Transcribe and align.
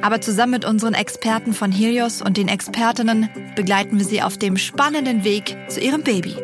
Aber 0.00 0.20
zusammen 0.20 0.52
mit 0.52 0.64
unseren 0.64 0.94
Experten 0.94 1.52
von 1.52 1.72
Helios 1.72 2.22
und 2.22 2.36
den 2.36 2.48
Expertinnen 2.48 3.28
begleiten 3.56 3.98
wir 3.98 4.06
sie 4.06 4.22
auf 4.22 4.38
dem 4.38 4.56
spannenden 4.56 5.24
Weg 5.24 5.56
zu 5.68 5.80
ihrem 5.80 6.02
Baby. 6.02 6.36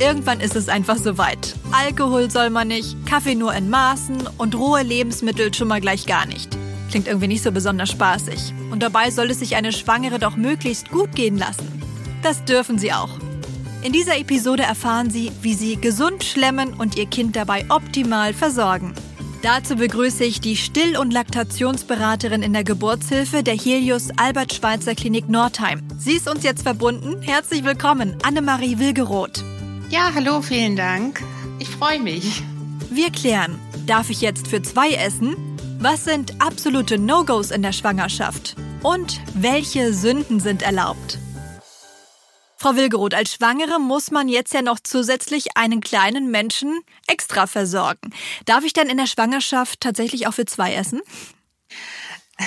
Irgendwann 0.00 0.40
ist 0.40 0.56
es 0.56 0.68
einfach 0.68 0.96
soweit. 0.96 1.54
Alkohol 1.72 2.30
soll 2.30 2.50
man 2.50 2.68
nicht, 2.68 3.06
Kaffee 3.06 3.34
nur 3.34 3.54
in 3.54 3.70
Maßen 3.70 4.28
und 4.36 4.54
rohe 4.54 4.82
Lebensmittel 4.82 5.54
schon 5.54 5.68
mal 5.68 5.80
gleich 5.80 6.06
gar 6.06 6.26
nicht. 6.26 6.56
Klingt 6.90 7.06
irgendwie 7.06 7.28
nicht 7.28 7.42
so 7.42 7.50
besonders 7.50 7.90
spaßig. 7.90 8.52
Und 8.70 8.82
dabei 8.82 9.10
soll 9.10 9.30
es 9.30 9.38
sich 9.38 9.56
eine 9.56 9.72
Schwangere 9.72 10.18
doch 10.18 10.36
möglichst 10.36 10.90
gut 10.90 11.14
gehen 11.14 11.38
lassen. 11.38 11.80
Das 12.22 12.44
dürfen 12.44 12.78
sie 12.78 12.92
auch. 12.92 13.10
In 13.82 13.92
dieser 13.92 14.18
Episode 14.18 14.64
erfahren 14.64 15.10
Sie, 15.10 15.30
wie 15.42 15.54
Sie 15.54 15.76
gesund 15.76 16.24
schlemmen 16.24 16.74
und 16.74 16.96
Ihr 16.96 17.06
Kind 17.06 17.36
dabei 17.36 17.64
optimal 17.68 18.34
versorgen. 18.34 18.94
Dazu 19.46 19.76
begrüße 19.76 20.24
ich 20.24 20.40
die 20.40 20.56
Still- 20.56 20.96
und 20.96 21.12
Laktationsberaterin 21.12 22.42
in 22.42 22.52
der 22.52 22.64
Geburtshilfe 22.64 23.44
der 23.44 23.56
Helios 23.56 24.08
Albert 24.16 24.52
Schweitzer 24.52 24.96
Klinik 24.96 25.28
Nordheim. 25.28 25.82
Sie 25.96 26.14
ist 26.14 26.28
uns 26.28 26.42
jetzt 26.42 26.64
verbunden. 26.64 27.22
Herzlich 27.22 27.62
willkommen, 27.62 28.16
Annemarie 28.24 28.80
Wilgeroth. 28.80 29.44
Ja, 29.88 30.10
hallo, 30.12 30.42
vielen 30.42 30.74
Dank. 30.74 31.22
Ich 31.60 31.68
freue 31.68 32.00
mich. 32.00 32.42
Wir 32.90 33.12
klären, 33.12 33.56
darf 33.86 34.10
ich 34.10 34.20
jetzt 34.20 34.48
für 34.48 34.62
zwei 34.62 34.90
essen? 34.90 35.36
Was 35.78 36.04
sind 36.04 36.42
absolute 36.42 36.98
No-Gos 36.98 37.52
in 37.52 37.62
der 37.62 37.70
Schwangerschaft? 37.70 38.56
Und 38.82 39.20
welche 39.32 39.92
Sünden 39.92 40.40
sind 40.40 40.62
erlaubt? 40.62 41.20
Frau 42.66 42.74
Wilgeroth, 42.74 43.14
als 43.14 43.32
Schwangere 43.32 43.78
muss 43.78 44.10
man 44.10 44.26
jetzt 44.26 44.52
ja 44.52 44.60
noch 44.60 44.80
zusätzlich 44.82 45.56
einen 45.56 45.80
kleinen 45.80 46.32
Menschen 46.32 46.80
extra 47.06 47.46
versorgen. 47.46 48.12
Darf 48.44 48.64
ich 48.64 48.72
denn 48.72 48.88
in 48.88 48.96
der 48.96 49.06
Schwangerschaft 49.06 49.80
tatsächlich 49.80 50.26
auch 50.26 50.34
für 50.34 50.46
zwei 50.46 50.74
essen? 50.74 51.00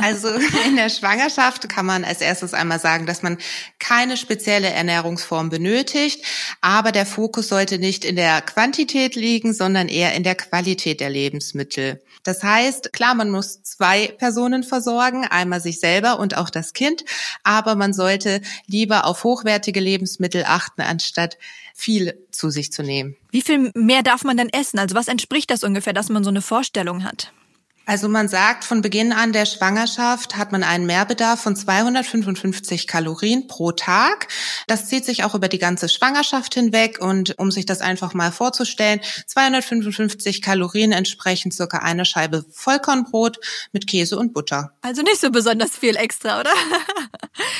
Also 0.00 0.28
in 0.66 0.76
der 0.76 0.88
Schwangerschaft 0.88 1.68
kann 1.68 1.86
man 1.86 2.04
als 2.04 2.20
erstes 2.20 2.54
einmal 2.54 2.80
sagen, 2.80 3.06
dass 3.06 3.22
man 3.22 3.38
keine 3.78 4.16
spezielle 4.16 4.68
Ernährungsform 4.68 5.48
benötigt, 5.48 6.24
aber 6.60 6.92
der 6.92 7.06
Fokus 7.06 7.48
sollte 7.48 7.78
nicht 7.78 8.04
in 8.04 8.16
der 8.16 8.40
Quantität 8.42 9.14
liegen, 9.14 9.54
sondern 9.54 9.88
eher 9.88 10.14
in 10.14 10.22
der 10.22 10.34
Qualität 10.34 11.00
der 11.00 11.10
Lebensmittel. 11.10 12.02
Das 12.24 12.42
heißt, 12.42 12.92
klar, 12.92 13.14
man 13.14 13.30
muss 13.30 13.62
zwei 13.62 14.08
Personen 14.08 14.64
versorgen, 14.64 15.24
einmal 15.24 15.60
sich 15.60 15.78
selber 15.78 16.18
und 16.18 16.36
auch 16.36 16.50
das 16.50 16.72
Kind, 16.72 17.04
aber 17.44 17.76
man 17.76 17.92
sollte 17.92 18.40
lieber 18.66 19.04
auf 19.04 19.24
hochwertige 19.24 19.80
Lebensmittel 19.80 20.44
achten, 20.46 20.82
anstatt 20.82 21.38
viel 21.74 22.18
zu 22.32 22.50
sich 22.50 22.72
zu 22.72 22.82
nehmen. 22.82 23.16
Wie 23.30 23.42
viel 23.42 23.70
mehr 23.74 24.02
darf 24.02 24.24
man 24.24 24.36
denn 24.36 24.48
essen? 24.48 24.78
Also 24.78 24.96
was 24.96 25.08
entspricht 25.08 25.50
das 25.50 25.62
ungefähr, 25.62 25.92
dass 25.92 26.08
man 26.08 26.24
so 26.24 26.30
eine 26.30 26.42
Vorstellung 26.42 27.04
hat? 27.04 27.32
Also 27.88 28.08
man 28.08 28.26
sagt, 28.26 28.64
von 28.64 28.82
Beginn 28.82 29.12
an 29.12 29.32
der 29.32 29.46
Schwangerschaft 29.46 30.36
hat 30.36 30.50
man 30.50 30.64
einen 30.64 30.86
Mehrbedarf 30.86 31.40
von 31.40 31.54
255 31.54 32.88
Kalorien 32.88 33.46
pro 33.46 33.70
Tag. 33.70 34.26
Das 34.66 34.88
zieht 34.88 35.04
sich 35.04 35.22
auch 35.22 35.36
über 35.36 35.46
die 35.46 35.60
ganze 35.60 35.88
Schwangerschaft 35.88 36.54
hinweg 36.54 36.98
und 37.00 37.38
um 37.38 37.52
sich 37.52 37.64
das 37.64 37.80
einfach 37.80 38.12
mal 38.12 38.32
vorzustellen, 38.32 39.00
255 39.26 40.42
Kalorien 40.42 40.90
entsprechen 40.90 41.52
circa 41.52 41.78
eine 41.78 42.04
Scheibe 42.04 42.44
Vollkornbrot 42.50 43.38
mit 43.72 43.86
Käse 43.86 44.18
und 44.18 44.34
Butter. 44.34 44.72
Also 44.82 45.02
nicht 45.02 45.20
so 45.20 45.30
besonders 45.30 45.76
viel 45.76 45.96
extra, 45.96 46.40
oder? 46.40 46.50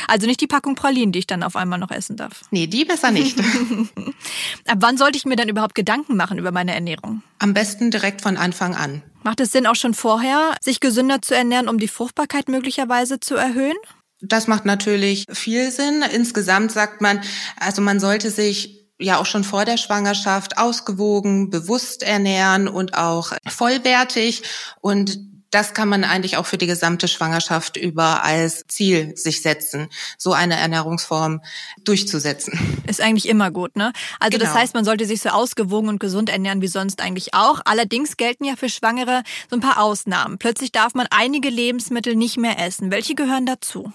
Also 0.08 0.26
nicht 0.26 0.40
die 0.40 0.46
Packung 0.46 0.74
Pralinen, 0.74 1.12
die 1.12 1.18
ich 1.18 1.26
dann 1.26 1.42
auf 1.42 1.56
einmal 1.56 1.78
noch 1.78 1.90
essen 1.90 2.16
darf. 2.16 2.42
Nee, 2.50 2.66
die 2.66 2.84
besser 2.84 3.10
nicht. 3.10 3.38
Ab 4.66 4.78
wann 4.78 4.96
sollte 4.96 5.18
ich 5.18 5.26
mir 5.26 5.36
dann 5.36 5.48
überhaupt 5.48 5.74
Gedanken 5.74 6.16
machen 6.16 6.38
über 6.38 6.52
meine 6.52 6.72
Ernährung? 6.72 7.22
Am 7.40 7.52
besten 7.52 7.90
direkt 7.90 8.22
von 8.22 8.36
Anfang 8.36 8.74
an. 8.74 9.02
Macht 9.26 9.40
es 9.40 9.50
Sinn, 9.50 9.66
auch 9.66 9.74
schon 9.74 9.92
vorher, 9.92 10.54
sich 10.60 10.78
gesünder 10.78 11.20
zu 11.20 11.34
ernähren, 11.34 11.68
um 11.68 11.80
die 11.80 11.88
Fruchtbarkeit 11.88 12.48
möglicherweise 12.48 13.18
zu 13.18 13.34
erhöhen? 13.34 13.74
Das 14.20 14.46
macht 14.46 14.66
natürlich 14.66 15.24
viel 15.32 15.72
Sinn. 15.72 16.04
Insgesamt 16.12 16.70
sagt 16.70 17.00
man, 17.00 17.20
also 17.58 17.82
man 17.82 17.98
sollte 17.98 18.30
sich 18.30 18.86
ja 19.00 19.18
auch 19.18 19.26
schon 19.26 19.42
vor 19.42 19.64
der 19.64 19.78
Schwangerschaft 19.78 20.58
ausgewogen, 20.58 21.50
bewusst 21.50 22.04
ernähren 22.04 22.68
und 22.68 22.96
auch 22.96 23.32
vollwertig. 23.48 24.44
Und 24.80 25.18
das 25.50 25.74
kann 25.74 25.88
man 25.88 26.04
eigentlich 26.04 26.36
auch 26.36 26.46
für 26.46 26.58
die 26.58 26.66
gesamte 26.66 27.08
Schwangerschaft 27.08 27.76
über 27.76 28.22
als 28.24 28.64
Ziel 28.68 29.16
sich 29.16 29.42
setzen, 29.42 29.88
so 30.18 30.32
eine 30.32 30.56
Ernährungsform 30.56 31.40
durchzusetzen. 31.84 32.58
Ist 32.86 33.00
eigentlich 33.00 33.28
immer 33.28 33.50
gut, 33.50 33.76
ne? 33.76 33.92
Also 34.20 34.38
genau. 34.38 34.50
das 34.50 34.60
heißt, 34.60 34.74
man 34.74 34.84
sollte 34.84 35.06
sich 35.06 35.20
so 35.20 35.30
ausgewogen 35.30 35.88
und 35.88 36.00
gesund 36.00 36.30
ernähren 36.30 36.62
wie 36.62 36.68
sonst 36.68 37.00
eigentlich 37.00 37.34
auch. 37.34 37.60
Allerdings 37.64 38.16
gelten 38.16 38.44
ja 38.44 38.56
für 38.56 38.68
Schwangere 38.68 39.22
so 39.50 39.56
ein 39.56 39.60
paar 39.60 39.80
Ausnahmen. 39.80 40.38
Plötzlich 40.38 40.72
darf 40.72 40.94
man 40.94 41.06
einige 41.10 41.48
Lebensmittel 41.48 42.16
nicht 42.16 42.36
mehr 42.36 42.58
essen. 42.58 42.90
Welche 42.90 43.14
gehören 43.14 43.46
dazu? 43.46 43.92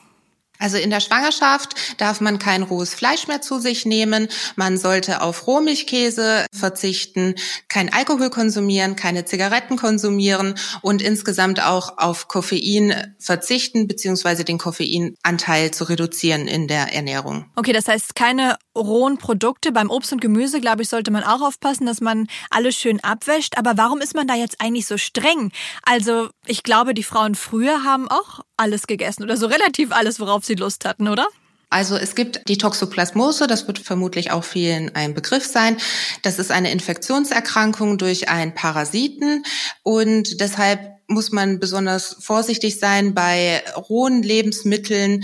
Also 0.62 0.78
in 0.78 0.92
der 0.92 1.00
Schwangerschaft 1.00 1.76
darf 2.00 2.22
man 2.22 2.38
kein 2.40 2.62
rohes 2.62 2.94
Fleisch 2.94 3.28
mehr 3.28 3.42
zu 3.42 3.60
sich 3.60 3.86
nehmen. 3.86 4.28
Man 4.56 4.78
sollte 4.78 5.22
auf 5.22 5.48
Rohmilchkäse 5.48 6.46
verzichten, 6.54 7.36
kein 7.68 7.92
Alkohol 7.92 8.30
konsumieren, 8.30 8.96
keine 8.96 9.26
Zigaretten 9.26 9.76
konsumieren 9.76 10.56
und 10.82 11.02
insgesamt 11.02 11.64
auch 11.64 11.98
auf 11.98 12.28
Koffein 12.28 13.16
verzichten 13.18 13.88
beziehungsweise 13.88 14.46
den 14.46 14.60
Koffeinanteil 14.60 15.72
zu 15.72 15.86
reduzieren 15.86 16.48
in 16.48 16.68
der 16.68 16.94
Ernährung. 16.94 17.46
Okay, 17.56 17.74
das 17.74 17.88
heißt 17.88 18.16
keine 18.16 18.58
rohen 18.78 19.18
Produkte. 19.18 19.72
Beim 19.72 19.90
Obst 19.90 20.14
und 20.14 20.22
Gemüse, 20.22 20.62
glaube 20.62 20.84
ich, 20.84 20.90
sollte 20.90 21.12
man 21.12 21.24
auch 21.24 21.42
aufpassen, 21.42 21.86
dass 21.86 22.02
man 22.02 22.28
alles 22.50 22.76
schön 22.76 23.04
abwäscht. 23.04 23.58
Aber 23.58 23.78
warum 23.78 24.00
ist 24.00 24.16
man 24.16 24.28
da 24.28 24.36
jetzt 24.36 24.62
eigentlich 24.62 24.86
so 24.86 24.98
streng? 24.98 25.52
Also 25.84 26.30
ich 26.46 26.64
glaube, 26.64 26.94
die 26.94 27.04
Frauen 27.04 27.36
früher 27.36 27.84
haben 27.84 28.08
auch 28.10 28.42
alles 28.58 28.88
gegessen 28.88 29.24
oder 29.24 29.38
so 29.38 29.48
relativ 29.48 29.92
alles, 29.92 30.20
worauf 30.20 30.46
sie 30.46 30.51
Lust 30.56 30.86
hatten, 30.86 31.08
oder? 31.08 31.28
Also 31.70 31.96
es 31.96 32.16
gibt 32.16 32.50
die 32.50 32.58
Toxoplasmose, 32.58 33.48
das 33.48 33.66
wird 33.66 33.80
vermutlich 33.80 34.32
auch 34.32 34.44
vielen 34.44 34.94
ein 34.94 35.14
Begriff 35.14 35.46
sein. 35.46 35.78
Das 36.22 36.38
ist 36.38 36.52
eine 36.52 36.70
Infektionserkrankung 36.70 37.98
durch 37.98 38.28
einen 38.28 38.54
Parasiten 38.54 39.46
und 39.82 40.42
deshalb 40.42 40.82
muss 41.08 41.32
man 41.32 41.60
besonders 41.60 42.18
vorsichtig 42.20 42.78
sein 42.80 43.14
bei 43.14 43.64
rohen 43.90 44.22
Lebensmitteln 44.22 45.24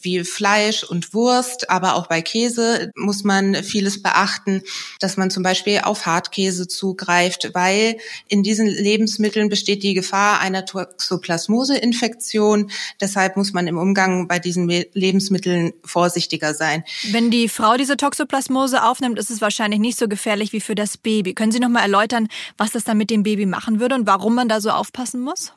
wie 0.00 0.22
Fleisch 0.24 0.84
und 0.84 1.12
Wurst, 1.12 1.70
aber 1.70 1.94
auch 1.94 2.06
bei 2.06 2.22
Käse 2.22 2.90
muss 2.94 3.24
man 3.24 3.62
vieles 3.62 4.02
beachten, 4.02 4.62
dass 5.00 5.16
man 5.16 5.30
zum 5.30 5.42
Beispiel 5.42 5.80
auf 5.82 6.06
Hartkäse 6.06 6.68
zugreift, 6.68 7.50
weil 7.54 7.96
in 8.28 8.42
diesen 8.42 8.66
Lebensmitteln 8.66 9.48
besteht 9.48 9.82
die 9.82 9.94
Gefahr 9.94 10.40
einer 10.40 10.64
Toxoplasmose-Infektion. 10.64 12.70
Deshalb 13.00 13.36
muss 13.36 13.52
man 13.52 13.66
im 13.66 13.78
Umgang 13.78 14.28
bei 14.28 14.38
diesen 14.38 14.68
Lebensmitteln 14.68 15.72
vorsichtiger 15.84 16.54
sein. 16.54 16.84
Wenn 17.10 17.30
die 17.30 17.48
Frau 17.48 17.76
diese 17.76 17.96
Toxoplasmose 17.96 18.84
aufnimmt, 18.84 19.18
ist 19.18 19.30
es 19.30 19.40
wahrscheinlich 19.40 19.80
nicht 19.80 19.98
so 19.98 20.08
gefährlich 20.08 20.52
wie 20.52 20.60
für 20.60 20.74
das 20.74 20.96
Baby. 20.96 21.34
Können 21.34 21.52
Sie 21.52 21.60
noch 21.60 21.68
mal 21.68 21.82
erläutern, 21.82 22.28
was 22.56 22.70
das 22.70 22.84
dann 22.84 22.98
mit 22.98 23.10
dem 23.10 23.24
Baby 23.24 23.46
machen 23.46 23.80
würde 23.80 23.96
und 23.96 24.06
warum 24.06 24.34
man 24.34 24.48
da 24.48 24.60
so 24.60 24.70
aufpassen 24.70 25.20
muss? 25.20 25.52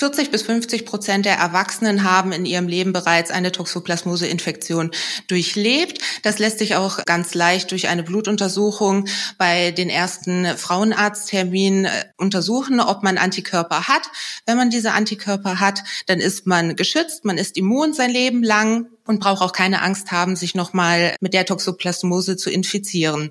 40 0.00 0.30
bis 0.30 0.40
50 0.40 0.86
Prozent 0.86 1.26
der 1.26 1.34
Erwachsenen 1.34 2.04
haben 2.04 2.32
in 2.32 2.46
ihrem 2.46 2.68
Leben 2.68 2.94
bereits 2.94 3.30
eine 3.30 3.52
Toxoplasmose-Infektion 3.52 4.92
durchlebt. 5.28 5.98
Das 6.22 6.38
lässt 6.38 6.58
sich 6.58 6.74
auch 6.74 7.04
ganz 7.04 7.34
leicht 7.34 7.70
durch 7.70 7.88
eine 7.88 8.02
Blutuntersuchung 8.02 9.04
bei 9.36 9.72
den 9.72 9.90
ersten 9.90 10.46
Frauenarztterminen 10.56 11.84
äh, 11.84 11.90
untersuchen, 12.16 12.80
ob 12.80 13.02
man 13.02 13.18
Antikörper 13.18 13.88
hat. 13.88 14.08
Wenn 14.46 14.56
man 14.56 14.70
diese 14.70 14.92
Antikörper 14.92 15.60
hat, 15.60 15.82
dann 16.06 16.18
ist 16.18 16.46
man 16.46 16.76
geschützt, 16.76 17.26
man 17.26 17.36
ist 17.36 17.58
immun 17.58 17.92
sein 17.92 18.10
Leben 18.10 18.42
lang 18.42 18.86
und 19.10 19.20
braucht 19.20 19.42
auch 19.42 19.52
keine 19.52 19.82
Angst 19.82 20.12
haben, 20.12 20.36
sich 20.36 20.54
nochmal 20.54 21.16
mit 21.20 21.34
der 21.34 21.44
Toxoplasmose 21.44 22.36
zu 22.36 22.48
infizieren. 22.48 23.30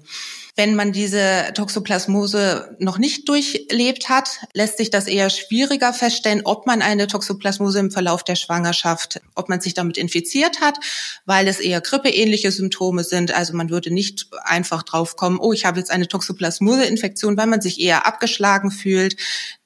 Wenn 0.56 0.76
man 0.76 0.92
diese 0.92 1.52
Toxoplasmose 1.54 2.76
noch 2.80 2.98
nicht 2.98 3.30
durchlebt 3.30 4.10
hat, 4.10 4.42
lässt 4.54 4.78
sich 4.78 4.90
das 4.90 5.08
eher 5.08 5.30
schwieriger 5.30 5.94
feststellen, 5.94 6.42
ob 6.44 6.68
man 6.68 6.82
eine 6.82 7.08
Toxoplasmose 7.08 7.80
im 7.80 7.92
Verlauf 7.92 8.26
der 8.26 8.36
Schwangerschaft, 8.36 9.22
ob 9.36 9.48
man 9.48 9.62
sich 9.62 9.74
damit 9.74 9.98
infiziert 9.98 10.60
hat, 10.60 10.78
weil 11.26 11.48
es 11.48 11.62
eher 11.62 11.80
grippeähnliche 11.80 12.52
Symptome 12.52 13.06
sind. 13.06 13.34
Also 13.34 13.56
man 13.56 13.70
würde 13.70 13.90
nicht 13.90 14.28
einfach 14.44 14.84
drauf 14.84 15.16
kommen, 15.16 15.40
oh, 15.40 15.54
ich 15.54 15.64
habe 15.64 15.80
jetzt 15.80 15.92
eine 15.92 16.10
Toxoplasmose-Infektion, 16.10 17.38
weil 17.38 17.48
man 17.48 17.62
sich 17.62 17.80
eher 17.80 18.06
abgeschlagen 18.06 18.70
fühlt. 18.70 19.16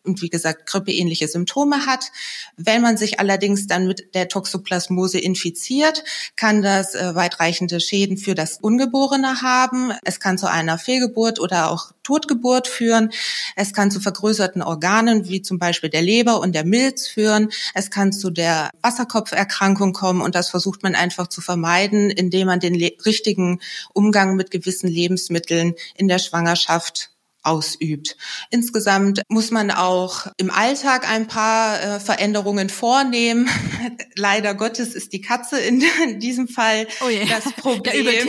Und 0.03 0.21
wie 0.21 0.29
gesagt 0.29 0.65
grippeähnliche 0.65 1.27
Symptome 1.27 1.85
hat. 1.85 2.11
Wenn 2.57 2.81
man 2.81 2.97
sich 2.97 3.19
allerdings 3.19 3.67
dann 3.67 3.87
mit 3.87 4.13
der 4.13 4.27
Toxoplasmose 4.27 5.19
infiziert, 5.19 6.03
kann 6.35 6.61
das 6.61 6.95
äh, 6.95 7.15
weitreichende 7.15 7.79
Schäden 7.79 8.17
für 8.17 8.35
das 8.35 8.57
Ungeborene 8.61 9.41
haben. 9.41 9.91
Es 10.03 10.19
kann 10.19 10.37
zu 10.37 10.49
einer 10.49 10.77
Fehlgeburt 10.77 11.39
oder 11.39 11.71
auch 11.71 11.91
Totgeburt 12.03 12.67
führen. 12.67 13.11
Es 13.55 13.73
kann 13.73 13.89
zu 13.89 13.99
vergrößerten 13.99 14.61
Organen 14.61 15.29
wie 15.29 15.41
zum 15.41 15.57
Beispiel 15.57 15.89
der 15.89 16.01
Leber 16.01 16.41
und 16.41 16.53
der 16.53 16.65
Milz 16.65 17.07
führen. 17.07 17.49
Es 17.73 17.89
kann 17.89 18.11
zu 18.11 18.29
der 18.29 18.71
Wasserkopferkrankung 18.81 19.93
kommen 19.93 20.21
und 20.21 20.35
das 20.35 20.49
versucht 20.49 20.83
man 20.83 20.95
einfach 20.95 21.27
zu 21.27 21.41
vermeiden, 21.41 22.09
indem 22.09 22.47
man 22.47 22.59
den 22.59 22.75
richtigen 22.75 23.59
Umgang 23.93 24.35
mit 24.35 24.51
gewissen 24.51 24.89
Lebensmitteln 24.89 25.75
in 25.95 26.07
der 26.07 26.19
Schwangerschaft 26.19 27.12
ausübt. 27.43 28.17
Insgesamt 28.49 29.21
muss 29.27 29.51
man 29.51 29.69
auch 29.69 30.27
im 30.37 30.49
Alltag 30.49 31.09
ein 31.09 31.27
paar 31.27 31.81
äh, 31.81 31.99
Veränderungen 31.99 32.69
vornehmen. 32.69 33.49
Leider 34.15 34.55
Gottes 34.55 34.95
ist 34.95 35.11
die 35.11 35.21
Katze 35.21 35.59
in, 35.59 35.83
in 36.03 36.19
diesem 36.19 36.47
Fall 36.47 36.87
oh 37.01 37.09
das 37.29 37.53
Problem. 37.57 38.27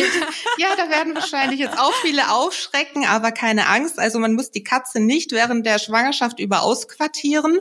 ja, 0.58 0.68
da 0.76 0.90
werden 0.90 1.14
wahrscheinlich 1.14 1.60
jetzt 1.60 1.78
auch 1.78 1.94
viele 2.02 2.32
aufschrecken, 2.32 3.06
aber 3.06 3.30
keine 3.30 3.68
Angst. 3.68 3.98
Also 3.98 4.18
man 4.18 4.34
muss 4.34 4.50
die 4.50 4.64
Katze 4.64 5.00
nicht 5.00 5.32
während 5.32 5.64
der 5.64 5.78
Schwangerschaft 5.78 6.40
über 6.40 6.62
ausquartieren. 6.62 7.58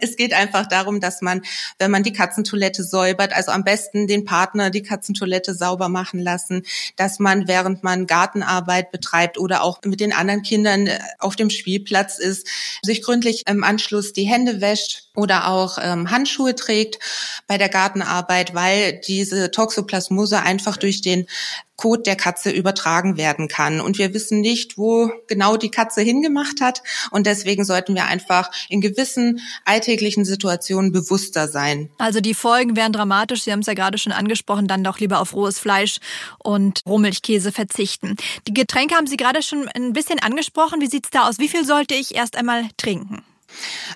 es 0.00 0.16
geht 0.16 0.32
einfach 0.32 0.66
darum, 0.66 1.00
dass 1.00 1.22
man, 1.22 1.42
wenn 1.78 1.90
man 1.90 2.02
die 2.02 2.12
Katzentoilette 2.12 2.82
säubert, 2.82 3.32
also 3.32 3.52
am 3.52 3.62
besten 3.62 4.06
den 4.08 4.24
Partner 4.24 4.70
die 4.70 4.82
Katzentoilette 4.82 5.54
sauber 5.54 5.88
machen 5.88 6.18
lassen, 6.18 6.64
dass 6.96 7.20
man 7.20 7.46
während 7.46 7.84
man 7.84 8.06
Gartenarbeit 8.06 8.90
betreibt 8.90 9.38
oder 9.38 9.62
auch 9.62 9.80
mit 9.84 10.00
den 10.00 10.12
anderen 10.12 10.42
Kindern 10.48 10.86
äh, 10.86 10.98
auf 11.18 11.36
dem 11.36 11.50
Spielplatz 11.50 12.18
ist, 12.18 12.48
sich 12.82 13.02
gründlich 13.02 13.44
im 13.46 13.62
Anschluss 13.62 14.12
die 14.12 14.24
Hände 14.24 14.60
wäscht 14.60 15.07
oder 15.18 15.48
auch 15.48 15.78
ähm, 15.82 16.10
Handschuhe 16.12 16.54
trägt 16.54 17.00
bei 17.48 17.58
der 17.58 17.68
Gartenarbeit, 17.68 18.54
weil 18.54 19.00
diese 19.06 19.50
Toxoplasmose 19.50 20.40
einfach 20.40 20.76
durch 20.76 21.02
den 21.02 21.26
Kot 21.74 22.06
der 22.06 22.16
Katze 22.16 22.50
übertragen 22.50 23.16
werden 23.16 23.48
kann. 23.48 23.80
Und 23.80 23.98
wir 23.98 24.14
wissen 24.14 24.40
nicht, 24.40 24.78
wo 24.78 25.10
genau 25.26 25.56
die 25.56 25.70
Katze 25.70 26.02
hingemacht 26.02 26.60
hat. 26.60 26.82
Und 27.10 27.26
deswegen 27.26 27.64
sollten 27.64 27.94
wir 27.94 28.06
einfach 28.06 28.50
in 28.68 28.80
gewissen 28.80 29.40
alltäglichen 29.64 30.24
Situationen 30.24 30.92
bewusster 30.92 31.48
sein. 31.48 31.90
Also 31.98 32.20
die 32.20 32.34
Folgen 32.34 32.76
wären 32.76 32.92
dramatisch. 32.92 33.42
Sie 33.42 33.52
haben 33.52 33.60
es 33.60 33.66
ja 33.66 33.74
gerade 33.74 33.98
schon 33.98 34.12
angesprochen, 34.12 34.68
dann 34.68 34.84
doch 34.84 34.98
lieber 34.98 35.20
auf 35.20 35.34
rohes 35.34 35.58
Fleisch 35.58 35.98
und 36.38 36.80
Rohmilchkäse 36.86 37.50
verzichten. 37.50 38.16
Die 38.46 38.54
Getränke 38.54 38.94
haben 38.94 39.06
Sie 39.08 39.16
gerade 39.16 39.42
schon 39.42 39.68
ein 39.68 39.92
bisschen 39.92 40.20
angesprochen. 40.20 40.80
Wie 40.80 40.88
sieht's 40.88 41.10
da 41.10 41.28
aus? 41.28 41.38
Wie 41.38 41.48
viel 41.48 41.64
sollte 41.64 41.94
ich 41.94 42.14
erst 42.14 42.36
einmal 42.36 42.64
trinken? 42.76 43.24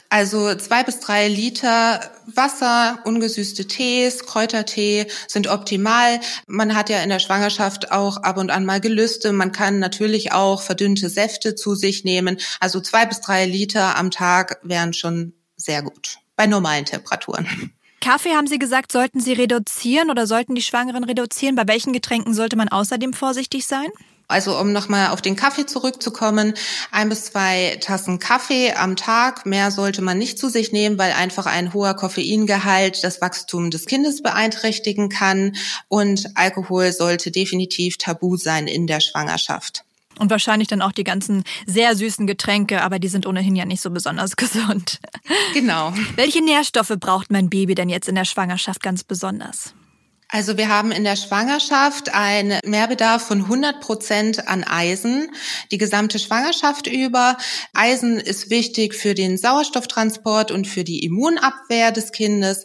Also 0.09 0.55
zwei 0.55 0.83
bis 0.83 1.01
drei 1.01 1.29
Liter 1.29 2.01
Wasser, 2.27 2.99
ungesüßte 3.05 3.67
Tees, 3.67 4.25
Kräutertee 4.27 5.07
sind 5.27 5.49
optimal. 5.49 6.21
Man 6.47 6.75
hat 6.75 6.91
ja 6.91 7.03
in 7.03 7.09
der 7.09 7.19
Schwangerschaft 7.19 7.93
auch 7.93 8.19
ab 8.19 8.37
und 8.37 8.51
an 8.51 8.65
mal 8.65 8.81
Gelüste. 8.81 9.33
Man 9.33 9.53
kann 9.53 9.79
natürlich 9.79 10.33
auch 10.33 10.63
verdünnte 10.63 11.09
Säfte 11.09 11.55
zu 11.55 11.75
sich 11.75 12.05
nehmen. 12.05 12.39
Also 12.61 12.81
zwei 12.81 13.07
bis 13.07 13.21
drei 13.21 13.47
Liter 13.47 13.97
am 13.97 14.11
Tag 14.11 14.59
wären 14.63 14.93
schon 14.93 15.33
sehr 15.57 15.83
gut 15.83 16.19
bei 16.37 16.47
normalen 16.47 16.85
Temperaturen. 16.85 17.73
Kaffee, 18.01 18.35
haben 18.35 18.49
Sie 18.49 18.59
gesagt, 18.59 18.91
sollten 18.91 19.21
Sie 19.21 19.33
reduzieren 19.33 20.11
oder 20.11 20.27
sollten 20.27 20.57
die 20.57 20.63
Schwangeren 20.63 21.05
reduzieren? 21.05 21.55
Bei 21.55 21.69
welchen 21.69 21.93
Getränken 21.93 22.35
sollte 22.35 22.57
man 22.57 22.69
außerdem 22.69 23.13
vorsichtig 23.13 23.67
sein? 23.67 23.87
Also 24.33 24.59
um 24.59 24.73
nochmal 24.73 25.11
auf 25.11 25.23
den 25.23 25.37
Kaffee 25.37 25.67
zurückzukommen, 25.67 26.55
ein 26.91 27.09
bis 27.09 27.27
zwei 27.27 27.79
Tassen 27.81 28.19
Kaffee 28.19 28.73
am 28.73 28.97
Tag. 28.97 29.47
Mehr 29.47 29.71
sollte 29.71 30.03
man 30.03 30.19
nicht 30.19 30.39
zu 30.39 30.49
sich 30.49 30.73
nehmen, 30.73 30.99
weil 30.99 31.13
einfach 31.13 31.47
ein 31.47 31.73
hoher 31.73 31.95
Koffeingehalt 31.95 33.05
das 33.05 33.21
Wachstum 33.21 33.71
des 33.71 33.87
Kindes 33.87 34.23
beeinträchtigen 34.23 35.09
kann. 35.09 35.55
Und 35.89 36.31
Alkohol 36.35 36.93
sollte 36.93 37.31
definitiv 37.31 37.99
tabu 37.99 38.37
sein 38.37 38.67
in 38.67 38.87
der 38.87 39.01
Schwangerschaft. 39.01 39.85
Und 40.19 40.31
wahrscheinlich 40.31 40.69
dann 40.69 40.83
auch 40.83 40.93
die 40.93 41.05
ganzen 41.05 41.45
sehr 41.67 41.97
süßen 41.97 42.27
Getränke, 42.27 42.83
aber 42.83 42.99
die 42.99 43.09
sind 43.09 43.27
ohnehin 43.27 43.57
ja 43.57 43.65
nicht 43.65 43.81
so 43.81 43.91
besonders 43.91 44.37
gesund. 44.37 45.01
Genau. 45.55 45.93
Welche 46.17 46.43
Nährstoffe 46.43 46.95
braucht 46.99 47.31
mein 47.31 47.51
Baby 47.51 47.75
denn 47.75 47.89
jetzt 47.89 48.09
in 48.09 48.15
der 48.15 48.25
Schwangerschaft 48.25 48.83
ganz 48.83 49.05
besonders? 49.05 49.75
Also 50.35 50.57
wir 50.57 50.71
haben 50.71 50.93
in 50.93 51.05
der 51.05 51.17
Schwangerschaft 51.17 52.15
einen 52.15 52.59
Mehrbedarf 52.65 53.23
von 53.23 53.43
100 53.43 53.83
Prozent 53.83 54.49
an 54.49 54.65
Eisen, 54.65 55.31
die 55.71 55.77
gesamte 55.77 56.19
Schwangerschaft 56.19 56.87
über. 56.87 57.37
Eisen 57.75 58.19
ist 58.19 58.49
wichtig 58.49 58.95
für 58.95 59.13
den 59.13 59.37
Sauerstofftransport 59.37 60.51
und 60.51 60.67
für 60.67 60.85
die 60.85 61.05
Immunabwehr 61.05 61.93
des 61.93 62.13
Kindes. 62.13 62.65